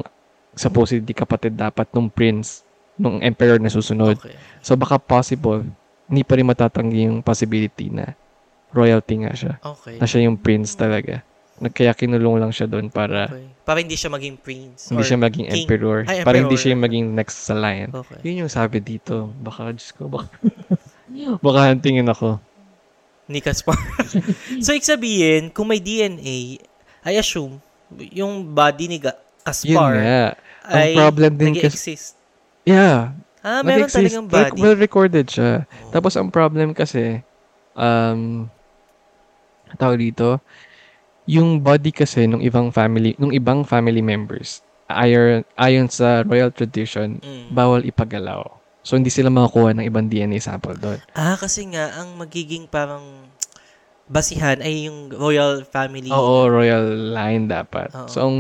[0.56, 2.64] supposedly kapatid dapat nung prince,
[2.96, 4.16] nung emperor na susunod.
[4.16, 4.40] Okay.
[4.64, 5.68] So baka possible,
[6.08, 8.16] hindi pa rin matatanggi yung possibility na
[8.72, 9.54] royalty nga siya.
[9.60, 10.00] Okay.
[10.00, 11.20] Na siya yung prince talaga.
[11.56, 13.48] Kaya kinulong lang siya doon para okay.
[13.64, 14.92] Para hindi siya maging prince.
[14.92, 15.66] hindi siya maging king.
[15.66, 16.04] emperor.
[16.06, 16.62] Ay, Para hindi emperor.
[16.62, 17.90] siya maging next sa line.
[17.90, 18.20] Okay.
[18.28, 19.32] Yun yung sabi dito.
[19.40, 20.30] Baka, Diyos ko, baka,
[21.46, 22.38] baka hantingin ako.
[23.26, 23.74] Ni Caspar.
[24.64, 26.62] so, ibig sabihin, kung may DNA,
[27.02, 27.58] I assume,
[28.14, 30.26] yung body ni Ga- Yun Caspar nga.
[30.66, 32.08] Ang ay problem din kasi, nag-exist.
[32.68, 33.16] yeah,
[33.46, 34.58] Ah, meron talagang body.
[34.58, 35.70] Well recorded siya.
[35.86, 35.94] Oh.
[35.94, 37.22] Tapos ang problem kasi,
[37.78, 38.50] um,
[39.78, 40.42] tawag dito,
[41.26, 47.18] yung body kasi nung ibang family, nung ibang family members, ayon, ayon sa royal tradition,
[47.22, 47.50] Mm.
[47.54, 48.46] bawal ipagalaw.
[48.86, 51.02] So, hindi sila makakuha ng ibang DNA sample doon.
[51.18, 53.26] Ah, kasi nga, ang magiging parang
[54.06, 56.14] basihan ay yung royal family.
[56.14, 56.86] Oo, royal
[57.18, 57.90] line dapat.
[57.98, 58.06] Oo.
[58.06, 58.38] So, ang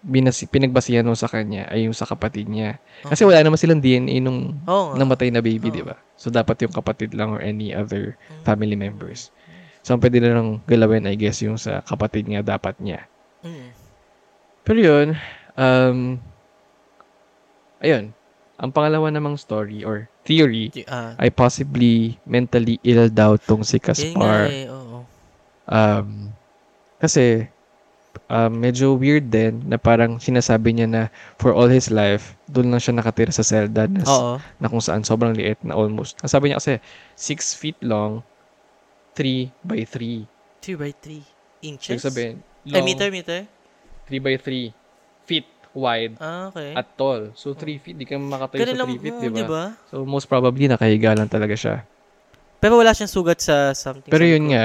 [0.00, 2.80] binasi, pinagbasihan mo sa kanya ay yung sa kapatid niya.
[3.04, 6.00] Kasi wala naman silang DNA nung Oo namatay na baby, di ba?
[6.16, 8.42] So, dapat yung kapatid lang or any other Mm.
[8.48, 9.28] family members.
[9.86, 13.06] So, ang pwede na lang galawin, I guess, yung sa kapatid niya, dapat niya.
[13.46, 13.70] Mm.
[14.66, 15.08] Pero yun,
[15.54, 16.18] um,
[17.78, 18.10] ayun,
[18.58, 24.50] ang pangalawa namang story or theory Ah, ay possibly mentally ill daw tong si Caspar.
[24.50, 25.06] eh, oo.
[25.70, 26.34] Um,
[26.98, 27.46] kasi,
[28.26, 31.02] um, medyo weird din na parang sinasabi niya na
[31.38, 34.42] for all his life, doon lang siya nakatira sa selda na, Oo.
[34.58, 36.18] na kung saan sobrang liit na almost.
[36.26, 36.82] Ang sabi niya kasi,
[37.14, 38.26] 6 feet long,
[39.16, 40.28] 3 by 3.
[40.60, 41.24] 2 by 3
[41.64, 41.96] inches?
[41.96, 43.40] Ibig sabihin, Ay, long, meter, meter?
[44.04, 44.70] 3 by 3
[45.24, 46.72] feet wide Ah, okay.
[46.72, 47.32] at tall.
[47.32, 49.36] So, 3 feet, di ka makatayo Ganun sa lang, 3 feet, di ba?
[49.40, 49.64] diba?
[49.88, 51.82] So, most probably, nakahiga lang talaga siya.
[52.60, 54.08] Pero wala siyang sugat sa something.
[54.08, 54.52] Pero yun likod.
[54.52, 54.64] nga,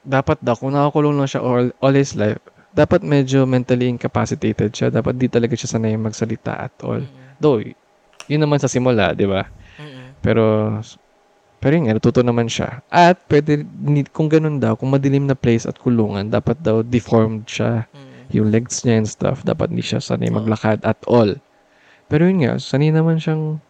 [0.00, 2.40] dapat daw, kung nakakulong lang siya all, all his life,
[2.70, 4.88] dapat medyo mentally incapacitated siya.
[4.88, 7.02] Dapat di talaga siya sanay magsalita at all.
[7.02, 7.36] Mm-mm.
[7.36, 7.60] Though,
[8.26, 9.44] yun naman sa simula, di ba?
[9.76, 10.16] Mm-mm.
[10.20, 10.44] Pero,
[11.60, 12.80] pero yun nga, natuto naman siya.
[12.88, 13.68] At pwede,
[14.16, 17.84] kung ganun daw, kung madilim na place at kulungan, dapat daw deformed siya.
[17.92, 18.08] Mm.
[18.32, 20.40] Yung legs niya and stuff, dapat hindi siya sanay Oo.
[20.40, 21.36] maglakad at all.
[22.08, 23.60] Pero yun nga, sanay naman siyang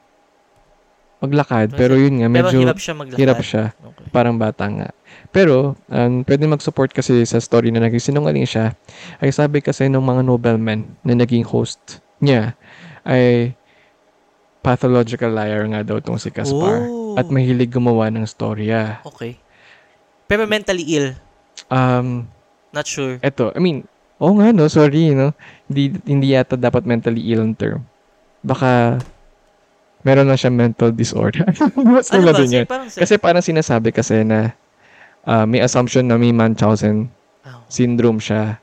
[1.19, 1.75] maglakad.
[1.75, 3.19] Pero yun nga, Pero medyo hirap siya maglakad.
[3.19, 3.65] hirap siya.
[3.75, 4.07] Okay.
[4.15, 4.89] Parang bata nga.
[5.35, 8.79] Pero, um, pwede mag-support kasi sa story na naging sinungaling siya.
[9.19, 12.55] Ay sabi kasi ng mga noblemen na naging host niya
[13.03, 13.53] ay
[14.63, 16.87] pathological liar nga daw tong si Caspar.
[16.87, 17.00] Oh.
[17.17, 19.01] At mahilig gumawa ng storya.
[19.03, 19.39] Okay.
[20.27, 21.09] Pero mentally ill.
[21.67, 22.31] Um,
[22.71, 23.19] Not sure.
[23.21, 23.87] eto, I mean,
[24.19, 25.35] oo nga no, sorry, no.
[25.67, 27.83] Hindi, hindi yata dapat mentally ill ang term.
[28.41, 29.01] Baka,
[30.03, 31.45] meron lang siya mental disorder.
[31.77, 32.39] Mas Ano ba?
[32.39, 32.67] din yun.
[32.67, 33.03] parang sa...
[33.03, 34.55] Kasi parang sinasabi kasi na
[35.23, 37.65] ah, may assumption na may Munchausen Oh.
[37.73, 38.61] syndrome siya.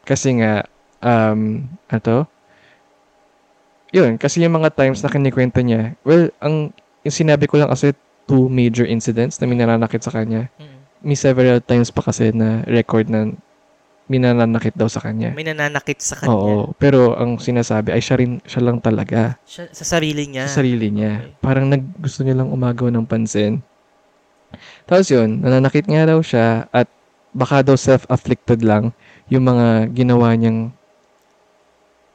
[0.00, 0.64] Kasi nga,
[1.04, 2.24] um, ato,
[3.92, 6.72] yun, kasi yung mga times na kinikwento niya, well, ang
[7.04, 7.92] yung sinabi ko lang kasi
[8.24, 10.48] two major incidents na minanakit sa kanya.
[10.56, 10.78] Mm.
[11.04, 13.28] May several times pa kasi na record na
[14.08, 15.32] minanakit daw sa kanya.
[15.32, 16.32] May nananakit sa kanya.
[16.32, 19.40] Oo, pero ang sinasabi ay siya rin, siya lang talaga.
[19.48, 20.44] Siya, sa sarili niya.
[20.48, 21.24] Sa sarili niya.
[21.24, 21.40] Okay.
[21.40, 23.64] Parang nag, gusto niya lang umagaw ng pansin.
[24.84, 26.88] Tapos yun, nananakit nga daw siya at
[27.32, 28.92] baka daw self-afflicted lang
[29.32, 30.70] yung mga ginawa niyang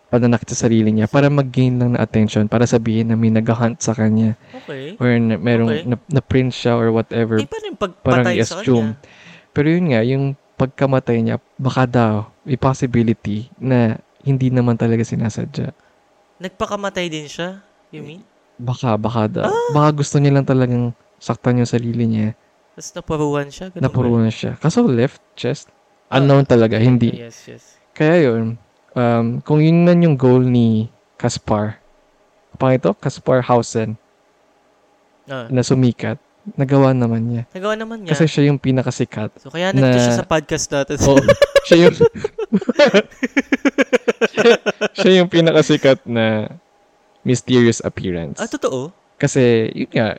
[0.10, 3.94] pananakit sa sarili niya para mag-gain lang na attention, para sabihin na may nag-hunt sa
[3.94, 4.34] kanya
[4.66, 4.98] Okay.
[4.98, 5.86] or na, merong Okay.
[5.86, 7.38] na, na-print siya or whatever.
[7.38, 7.96] Eh, paano yung parang
[8.26, 8.90] pagpatay sa i-assume.
[8.98, 9.08] kanya?
[9.50, 10.24] Pero yun nga, yung
[10.58, 15.72] pagkamatay niya, baka daw, may possibility na hindi naman talaga sinasadya.
[16.38, 17.62] Nagpakamatay din siya?
[17.90, 18.22] You mean?
[18.60, 19.46] Baka, baka daw.
[19.48, 19.72] Ah!
[19.72, 22.36] Baka gusto niya lang talagang saktan yung sarili niya.
[22.76, 23.72] Tapos napuruan siya?
[23.72, 23.86] Ganun ba?
[23.88, 24.52] Napuruan siya.
[24.56, 25.72] Kaso left chest,
[26.10, 27.14] Ah, unknown talaga, hindi.
[27.14, 27.78] Yes, yes.
[27.94, 28.58] Kaya yun,
[28.92, 31.78] um, kung yun man yung goal ni Kaspar,
[32.56, 33.96] pang ito, Kaspar Hausen,
[35.26, 36.18] Ah, na sumikat,
[36.54, 37.44] nagawa naman niya.
[37.52, 38.12] nagawa naman niya.
[38.12, 39.30] Kasi siya yung pinakasikat.
[39.38, 40.96] so, kaya nandito na- siya sa podcast natin.
[41.06, 41.22] Oo,
[41.70, 41.96] siya yung...
[44.96, 46.50] siya yung pinakasikat na
[47.22, 48.40] mysterious appearance.
[48.40, 48.90] ah, totoo?
[49.20, 50.18] Kasi, yun nga,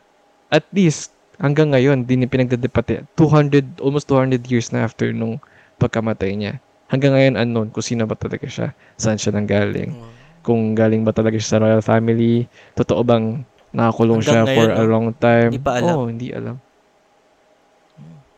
[0.49, 3.09] at least, hanggang ngayon, din yung pinagdadepate.
[3.17, 5.41] 200, almost 200 years na after nung
[5.75, 6.55] pagkamatay niya.
[6.91, 8.75] Hanggang ngayon, unknown kung sino ba talaga siya.
[8.99, 9.95] Saan siya nanggaling.
[9.95, 10.11] Mm.
[10.43, 12.51] Kung galing ba talaga siya sa royal family.
[12.75, 14.91] Totoo bang nakakulong siya Hanggang for ngayon, a no?
[14.91, 15.51] long time.
[15.55, 15.95] Hindi pa alam.
[15.95, 16.57] Oo, hindi alam.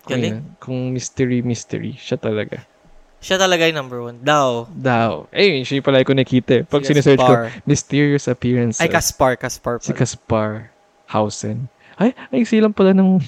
[0.03, 0.33] Kung, Galing.
[0.35, 2.67] yun, kung mystery, mystery, siya talaga.
[3.23, 4.19] Siya talaga yung number one.
[4.19, 4.67] Daw.
[4.75, 5.31] Daw.
[5.31, 6.63] Eh, siya yung pala ko nakita eh.
[6.67, 7.35] Pag Si sinesearch ko,
[7.65, 8.83] mysterious appearances.
[8.83, 9.39] Ay, Kaspar.
[9.39, 9.99] Kaspar Si pala.
[10.03, 10.51] Kaspar
[11.07, 11.71] Hausen.
[11.95, 13.23] Ay, ay, iksi lang pala ng...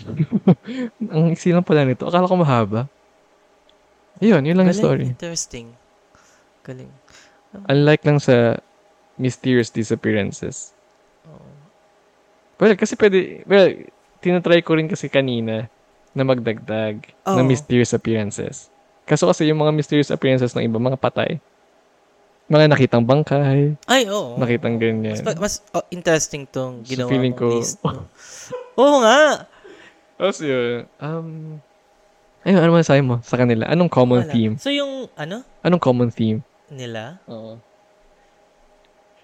[1.14, 2.10] ang iksi lang pala nito.
[2.10, 2.90] Akala ko mahaba.
[4.18, 4.78] Ayun, yun lang Galing.
[4.78, 5.04] story.
[5.08, 5.74] Interesting.
[6.62, 6.90] Galing.
[7.66, 8.58] Unlike lang sa
[9.14, 10.74] mysterious disappearances.
[11.24, 11.46] Oo.
[12.56, 13.42] Well, kasi pwede...
[13.44, 15.66] Well, tinatry ko rin kasi kanina
[16.10, 17.46] na magdagdag ng Oo.
[17.46, 18.70] mysterious appearances.
[19.04, 21.36] Kaso kasi yung mga mysterious appearances ng iba, mga patay.
[22.44, 24.36] Mga nakitang bangkay, Ay, oo.
[24.36, 25.16] nakitang ganyan.
[25.18, 27.80] Mas, mas oh, interesting tong So, ginawa feeling mong ko- list.
[27.80, 28.04] no?
[28.80, 29.48] Oo nga.
[30.14, 31.58] Tapos yun, um...
[32.44, 33.64] Ayun, ano masasabi mo sa kanila?
[33.66, 34.30] Anong common Wala.
[34.30, 34.54] theme?
[34.56, 36.44] So, yung, ano, Anong common theme?
[36.66, 37.56] nila, Oo.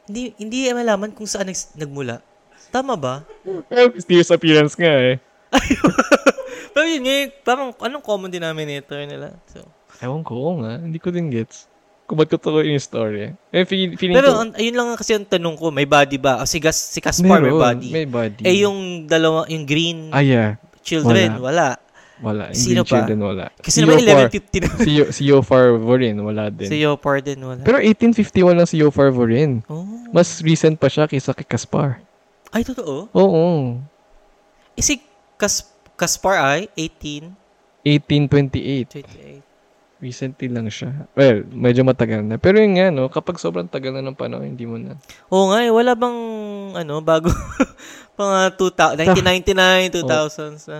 [0.06, 2.24] hindi, hindi malaman kung saan nags- nagmula.
[2.70, 3.26] Tama ba?
[3.68, 5.16] Eh, mysterious appearance nga eh.
[6.72, 9.34] Pero yun nga, yung- parang, anong common denominator nila?
[9.46, 9.66] So,
[10.00, 11.68] Ewan ko nga, hindi ko din gets.
[12.06, 13.36] Kung ba't ko tuloy yung story.
[13.50, 16.40] Eh, feeling, feeling pero, ko, an- ayun lang kasi ang tanong ko, may body ba?
[16.40, 17.88] O, si, Gas, si Kaspar may meron, body.
[17.90, 18.42] May body.
[18.42, 20.56] Eh, yung dalawa, yung green Ah, yeah.
[20.80, 21.76] children, wala.
[21.76, 21.89] Wala.
[22.20, 22.88] Sino Sino pa?
[23.00, 23.44] Children, wala.
[23.56, 24.68] Kasi naman 1150 na.
[24.86, 26.68] si, Yo- si Yofar Vorin, wala din.
[26.68, 27.64] si Yopar din, wala.
[27.64, 29.64] Pero 1851 lang si Yofar Vorin.
[29.66, 29.88] oh.
[30.10, 32.02] Mas recent pa siya kaysa kay Kaspar.
[32.50, 33.08] Ay, totoo?
[33.10, 33.78] Oo.
[34.74, 35.00] Eh, si
[35.34, 37.32] Kas, Kaspar ay 18,
[37.86, 39.40] 1828.
[39.40, 39.50] 28.
[40.00, 41.04] Recently lang siya.
[41.12, 42.40] Well, medyo matagal na.
[42.40, 44.96] Pero yun nga, no, kapag sobrang tagal na ng panahon, hindi mo na.
[45.28, 46.18] Oo nga eh, wala bang,
[46.72, 47.28] ano, bago,
[48.16, 48.96] mga 2000,
[49.92, 50.78] 1999, 2000s na,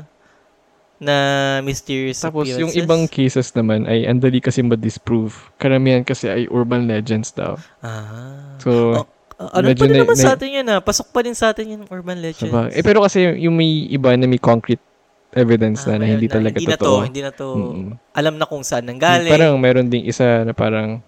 [1.01, 1.17] na
[1.61, 2.77] mysterious Tapos, yung appearances?
[2.79, 5.33] ibang cases naman ay andali kasi ma-disprove.
[5.57, 7.57] Karamihan kasi ay urban legends daw.
[7.81, 8.61] Ah.
[8.61, 9.01] So,
[9.35, 10.79] Ah, ano pa na- naman na- sa atin yun ah.
[10.79, 12.45] Pasok pa din sa atin yung urban legends.
[12.45, 14.85] sabag- eh, pero kasi yung may iba na may concrete
[15.33, 16.93] evidence Ah, na, na hindi talaga hindi na totoo.
[16.93, 17.49] to, hindi na to.
[17.49, 17.89] Mm-mm.
[18.13, 19.33] Alam na kung saan nanggaling.
[19.33, 21.01] Parang meron ding isa na parang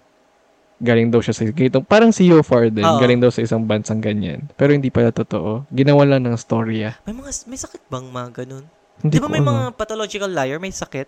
[0.79, 2.97] galing daw siya sa ganitong, parang si Yofar din, Oo.
[2.97, 4.49] galing daw sa isang bansang ganyan.
[4.53, 5.69] Pero hindi pala totoo.
[5.69, 6.97] Ginawa lang ng storya.
[7.03, 8.65] may mga may sakit bang mga ganun?
[9.01, 9.49] Hindi Di ba may alam.
[9.49, 11.07] mga pathological liar may sakit?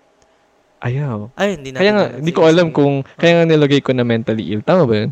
[0.82, 1.32] Ayaw.
[1.34, 1.82] Ay, hindi natin.
[1.82, 4.62] Kaya nga, hindi ko alam kung, kaya nga nilagay ko na mentally ill.
[4.62, 5.12] Tama ba yun?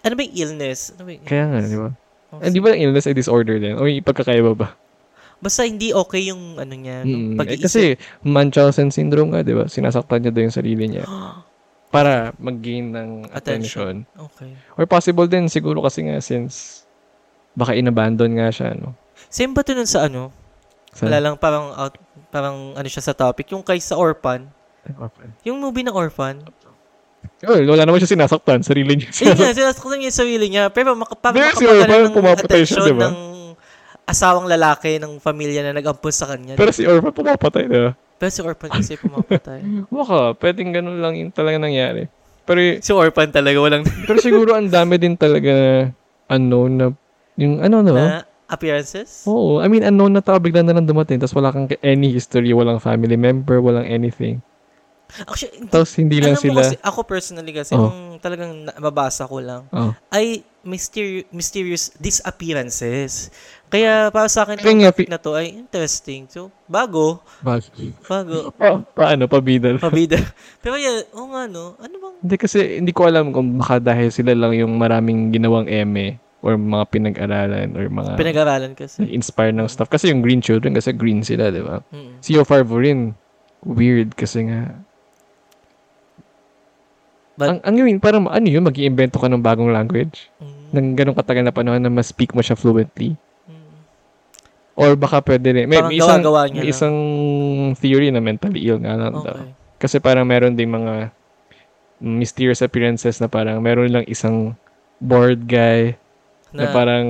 [0.00, 0.94] Ano ba yung illness?
[0.96, 1.88] Ano ba yung Kaya nga, di ba?
[2.28, 3.76] Oh, Eh, di ba yung illness ay disorder din?
[3.76, 4.74] O yung ipagkakaiba ba?
[5.38, 7.06] Basta hindi okay yung ano niya?
[7.06, 7.62] Mm, eh, pag-iisip.
[7.62, 7.82] kasi
[8.26, 9.70] Munchausen syndrome nga, di ba?
[9.70, 11.06] Sinasaktan niya daw yung sarili niya
[11.94, 14.02] para mag-gain ng attention.
[14.18, 14.50] okay.
[14.74, 16.82] Or possible din, siguro kasi nga since
[17.54, 18.98] baka inabandon nga siya, no?
[19.30, 20.34] Same ba to nun sa ano?
[20.98, 21.94] Sa, Wala lang parang out,
[22.34, 23.46] parang ano siya sa topic.
[23.54, 24.50] Yung kay sa Orphan.
[25.46, 26.42] Yung movie na Orphan.
[27.46, 29.14] Oh, wala naman siya sinasaktan, sarili niya.
[29.14, 30.64] Ayun nga, sinasaktan niya yung sarili niya.
[30.74, 33.06] Pero maka, parang makapagana Orphan, ng pumapatay siya, atensyon di ba?
[33.06, 33.18] ng
[34.08, 36.58] asawang lalaki ng pamilya na nag-ampun sa kanya.
[36.58, 37.92] Pero si Orphan pumapatay, di ba?
[38.18, 39.60] Pero si Orphan kasi pumapatay.
[39.94, 42.10] Baka, pwedeng ganun lang yung talaga nangyari.
[42.48, 45.84] Pero, si Orphan talaga walang pero siguro ang dami din talaga
[46.32, 46.86] unknown na,
[47.36, 47.92] yung ano no?
[47.92, 49.22] na appearances.
[49.24, 52.50] Oo, I mean, unknown na tao bigla na lang dumating, tapos wala kang any history,
[52.50, 54.40] walang family member, walang anything.
[55.22, 57.88] Actually, hindi- Tapos hindi lang sila, kasi, ako personally kasi, Oh.
[57.88, 59.96] nung talagang nababasa ko lang, oh.
[60.10, 63.32] ay mysterious, mysterious disappearances.
[63.68, 66.28] Kaya para sa akin, yung topic pi- na to ay interesting.
[66.28, 67.64] So, bago, Bag.
[68.04, 69.76] bago, Pa, paano, pabida.
[69.76, 70.20] pabida.
[70.64, 74.08] Pero yan, oo nga no, ano bang, Hindi kasi, hindi ko alam kung baka dahil
[74.08, 79.02] sila lang yung maraming ginawang eme or mga pinag-aralan or mga pinag-aralan kasi.
[79.10, 79.90] inspire ng stuff.
[79.90, 81.82] Kasi yung Green Children, kasi green sila, di ba?
[81.90, 82.22] Mm.
[82.22, 83.14] Si Yo Farvo rin,
[83.66, 84.78] weird kasi nga.
[87.34, 90.30] But- ang, ang yun, parang ano yun, mag iimbento ka ng bagong language.
[90.38, 90.66] Mm.
[90.70, 93.18] Nang ganong katagal na panahon na mas speak mo siya fluently.
[93.50, 93.70] Mm.
[94.78, 95.66] Or baka pwede rin.
[95.66, 96.22] May, may isang,
[96.54, 96.96] may isang
[97.82, 99.34] theory na mentally ill nga lang daw.
[99.42, 99.50] Okay.
[99.78, 101.10] Kasi parang meron ding mga
[101.98, 104.54] mysterious appearances na parang meron lang isang
[105.02, 105.97] bored guy
[106.52, 107.06] na, Na, parang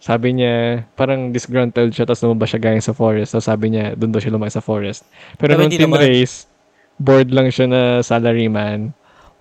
[0.00, 3.36] sabi niya, parang disgruntled siya tapos lumabas siya galing sa forest.
[3.36, 5.04] So sabi niya, doon daw siya lumaki sa forest.
[5.36, 6.00] Pero, Pero nung hindi naman.
[6.00, 6.48] tinrace,
[6.96, 8.96] bored lang siya na salaryman.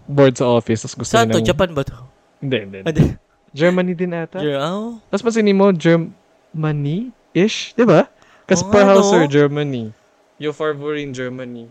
[0.09, 0.83] Bored sa office.
[0.83, 1.39] Tapos gusto saan niya to?
[1.39, 1.47] ng...
[1.47, 1.95] Japan ba to?
[2.43, 2.79] Hindi, hindi.
[2.83, 3.03] Hindi.
[3.55, 4.39] Germany din ata.
[4.43, 4.99] Jer- oh.
[5.09, 8.05] Tapos pansinin mo, Germany-ish, di ba?
[8.45, 9.31] Kasi Oo per nga, Hauser, no?
[9.31, 9.83] Germany.
[10.39, 11.67] Yo Farvorin, Germany.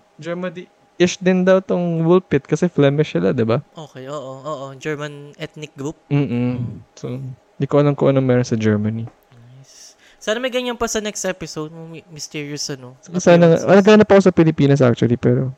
[0.98, 3.62] Germany-ish din daw tong Woolpit kasi Flemish sila, di ba?
[3.72, 4.66] Okay, oo, oo.
[4.74, 5.94] German ethnic group.
[6.10, 6.82] Mm-mm.
[6.94, 7.22] So,
[7.54, 9.06] di ko alam kung ano meron sa Germany.
[9.30, 9.94] Nice.
[10.18, 11.70] Sana may ganyan pa sa next episode.
[11.70, 12.98] My- Mysterious ano.
[13.14, 15.54] Sana, ganap ako sa Pilipinas actually, pero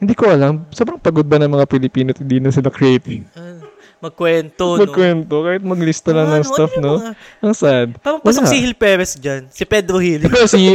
[0.00, 0.64] hindi ko alam.
[0.70, 3.28] Sobrang pagod ba ng mga Pilipino at hindi na sila creative?
[3.32, 3.60] Ah,
[4.00, 4.80] magkwento, no?
[4.80, 6.94] Magkwento, kahit maglista lang ng Ano, stuff, ano no?
[6.98, 7.88] mga- Ang sad.
[8.00, 9.44] Parang pasok si Hill Perez dyan.
[9.52, 10.00] Si Pedro.
[10.00, 10.72] Pero si...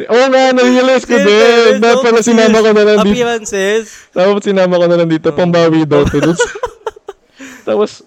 [0.00, 1.76] si oh nga, na-realize ko din.
[1.76, 2.00] No?
[2.00, 3.12] pala sinama ko na lang dito.
[3.12, 4.08] Appearances.
[4.10, 5.28] Dapat sinama ko na lang dito.
[5.30, 6.32] Pambawi daw to.
[7.68, 8.00] Tapos,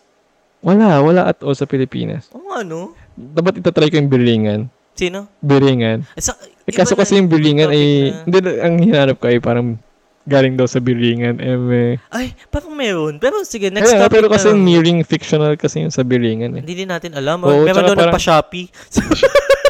[0.59, 0.99] wala.
[0.99, 2.33] Wala at all sa Pilipinas.
[2.33, 2.97] Oo, ano?
[3.13, 4.59] Dapat itatry ko yung biringan.
[4.93, 5.29] Sino?
[5.39, 6.05] Biringan.
[6.13, 7.83] Eh, sa- Eh, kaso na kasi yung biringan ay...
[8.09, 9.75] na- Hindi, ang hinanap ko ay parang
[10.23, 11.35] galing daw sa biringan.
[11.43, 13.19] Eh, Ay, parang meron.
[13.19, 14.63] Pero sige, next Kaya topic pero na kasi lang.
[14.63, 16.61] nearing fictional kasi yung sa biringan eh.
[16.63, 17.43] Hindi din natin alam.
[17.43, 18.67] Oo, meron daw parang- nagpa-Shopee.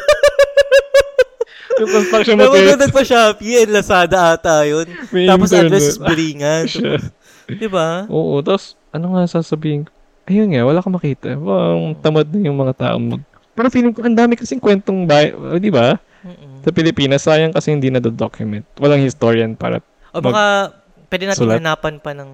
[1.75, 2.81] Yung construction meron daw materials.
[2.83, 4.85] nagpa-Shopee and Lazada ata yun.
[5.09, 5.67] May Tapos internet.
[5.67, 6.65] address is Biringan.
[7.61, 8.05] Di ba?
[8.07, 9.91] Oo, tapos ano nga sasabihin ko?
[10.23, 11.35] Ayun nga, wala akong makita.
[11.35, 13.19] Parang tamad na yung mga tao mag...
[13.51, 15.29] Pero feeling ko, ang dami kasing kwentong bay...
[15.29, 15.99] oh, di ba?
[16.63, 18.63] Sa Pilipinas, sayang kasi hindi na-document.
[18.77, 19.83] Walang historian para...
[20.09, 20.71] O baka,
[21.05, 21.59] pwede natin Sulat.
[21.59, 22.29] hanapan pa ng...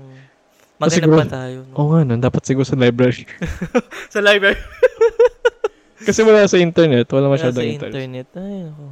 [0.78, 1.58] O, Maghanap siguro- pa tayo.
[1.66, 1.74] No?
[1.76, 3.26] Oo nga, no, dapat siguro sa library.
[4.14, 4.62] Sa library.
[6.08, 7.94] kasi wala sa internet, wala Wala masyadong sa internet.
[7.98, 8.28] internet.
[8.38, 8.84] Ay, ako.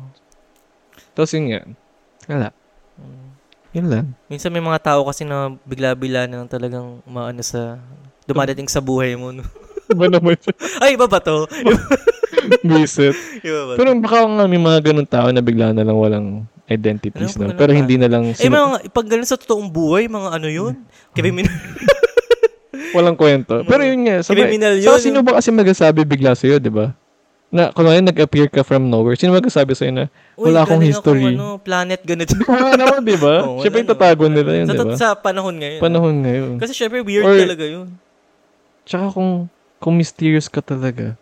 [1.17, 1.61] Tapos yun nga,
[2.29, 2.47] wala.
[3.01, 3.27] Mm.
[3.73, 4.05] Yun lang.
[4.29, 7.81] Minsan may mga tao kasi na bigla-bila na lang talagang maano sa...
[8.29, 9.33] Dumadating sa buhay mo.
[9.33, 9.41] No?
[9.93, 10.53] Iba naman siya.
[10.83, 11.49] Ay, iba ba to?
[12.69, 13.15] Visit.
[13.41, 13.77] iba ba to?
[13.81, 17.57] Pero baka nga may mga ganun tao na bigla na lang walang identities, Ano, no?
[17.57, 18.29] Pero hindi na lang...
[18.29, 20.85] Eh, sino- mga, pag ganun sa totoong buhay, mga ano yun?
[21.17, 21.49] Criminal.
[22.95, 23.63] Walang kwento.
[23.67, 24.99] Pero yun nga, sabay, Criminal yun.
[24.99, 26.95] sino ba kasi magsasabi bigla sa'yo, di ba?
[27.47, 31.23] Na, kunwari nag-appear ka from nowhere, sino magsasabi sa'yo na, Uy, wala akong galing history?
[31.23, 32.35] Akong, ano, planet ganito.
[32.43, 33.35] Wala naman, di ba?
[33.47, 34.99] Oo, Siyempre, wala tatago nila yun, di ba?
[34.99, 35.79] sa panahon ngayon.
[35.79, 36.51] Panahon ngayon.
[36.59, 37.87] Kasi syempre weird Or- talaga yun.
[38.83, 39.47] Tsaka kung,
[39.79, 41.15] kung mysterious ka talaga,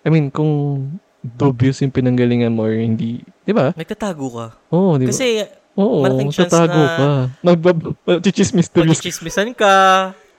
[0.00, 0.80] I mean, kung
[1.20, 3.76] dubious yung pinanggalingan mo or hindi, di ba?
[3.76, 4.46] Nagtatago ka.
[4.72, 5.12] Oo, di ba?
[5.12, 5.44] Kasi
[5.76, 7.08] Oo, malaking chance tatago na- ka.
[7.44, 7.92] Nagbab-
[8.24, 8.96] Chichismisterious.
[8.96, 9.74] magchichismisan ka.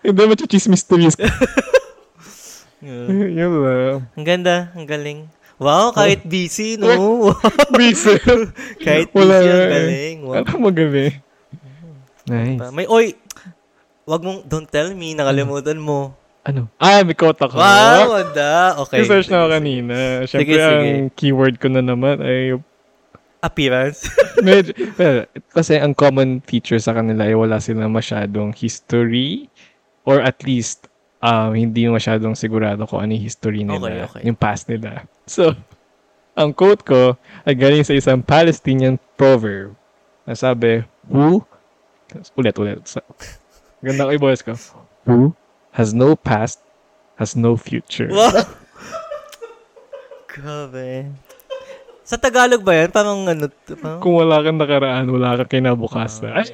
[0.01, 1.29] Hindi, machichismisterious ka.
[2.77, 3.09] Yeah.
[3.09, 3.97] Yun lang.
[4.13, 5.19] Ang ganda, ang galing.
[5.57, 7.33] Wow, kahit busy, no?
[7.77, 8.21] Busy.
[8.85, 9.69] kahit busy, Wala ang eh.
[9.73, 10.17] galing.
[10.21, 10.33] Wow.
[10.37, 11.15] Ano magaling?
[12.29, 12.61] Nice.
[12.69, 13.17] May, oy,
[14.05, 16.13] wag mong, don't tell me, nakalimutan mo.
[16.45, 16.69] Ano?
[16.77, 17.57] Ah, may quote ako.
[17.57, 18.77] Wow, wanda.
[18.85, 19.01] Okay.
[19.01, 19.95] Research na ako kanina.
[20.23, 20.69] Siyempre, Sige, sige.
[20.69, 22.55] ang keyword ko na naman ay
[23.37, 24.09] Appearance.
[24.41, 29.45] medyo, well, kasi ang common feature sa kanila ay wala silang masyadong history
[30.05, 30.85] or at least
[31.21, 34.21] um, hindi masyadong sigurado kung ano yung history nila, Okay, okay.
[34.27, 35.05] yung past nila.
[35.25, 35.53] So,
[36.37, 39.73] ang quote ko ay galing sa isang Palestinian proverb
[40.23, 41.41] na sabi, Who,
[42.37, 42.79] ulit, ulit.
[42.85, 43.01] Sa,
[43.81, 44.53] ganda ko yung boses ko.
[45.07, 45.33] Who
[45.73, 46.61] has no past
[47.17, 48.09] has no future.
[48.13, 48.33] wow.
[50.31, 51.09] Grabe.
[52.07, 52.87] Sa Tagalog ba yan?
[52.87, 53.51] Parang ano?
[53.51, 56.31] Parang, Kung wala kang nakaraan, wala kang kinabukasan.
[56.31, 56.47] Ay,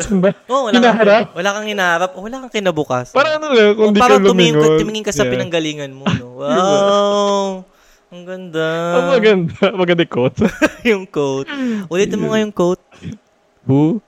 [0.00, 0.32] saan ba?
[0.48, 1.22] oh, wala hinaharap?
[1.22, 2.10] Kang, wala kang hinaharap.
[2.10, 3.12] o Wala kang kinabukas.
[3.12, 4.80] Parang ano lang, Oh, kung di ka parang tumingin, lumingon.
[4.80, 5.32] tumingin ka sa Yeah.
[5.36, 6.08] pinanggalingan mo.
[6.08, 6.26] No?
[6.40, 7.68] Wow.
[8.08, 8.68] Ang ganda.
[8.94, 9.62] Ang maganda.
[9.74, 10.38] Maganda yung quote.
[10.90, 11.48] yung quote.
[11.92, 12.80] Ulitin mo nga yung quote.
[13.66, 14.00] Who,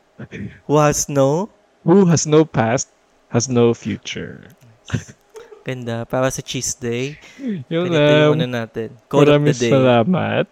[0.65, 1.53] Who has no?
[1.85, 2.89] who has no past
[3.29, 4.49] has no future.
[5.69, 6.09] Ganda.
[6.09, 7.21] Para sa cheese day.
[7.69, 8.41] Yun lang.
[8.41, 8.89] ano natin.
[9.05, 9.69] Quote of the day.
[9.69, 10.49] salamat.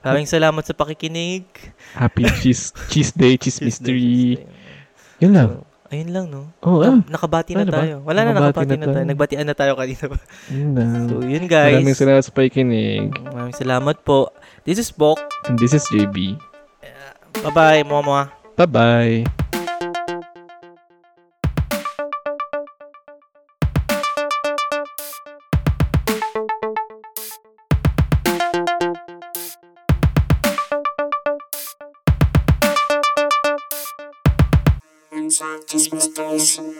[0.00, 1.44] Maraming salamat sa pakikinig.
[1.92, 4.00] Happy cheese cheese day, cheese, Cheese day, mystery.
[4.00, 5.20] cheese day.
[5.20, 5.48] Yun lang.
[5.60, 6.48] So, ayun lang, no?
[6.64, 6.96] Oh, ah.
[7.04, 7.84] nakabati na Ano ba?
[7.84, 7.94] tayo.
[8.00, 9.04] Wala na, Nakabati na na tayo.
[9.04, 10.16] Nagbatian na tayo kanina pa.
[10.48, 10.72] Yun.
[11.04, 11.76] So, yun guys.
[11.76, 13.12] Maraming salamat sa pakikinig.
[13.28, 14.32] Maraming salamat po.
[14.64, 15.20] This is Bok.
[15.44, 16.40] And this is JB.
[17.44, 18.24] Bye-bye, Momo.
[18.56, 19.45] Bye-bye.
[36.18, 36.72] Então,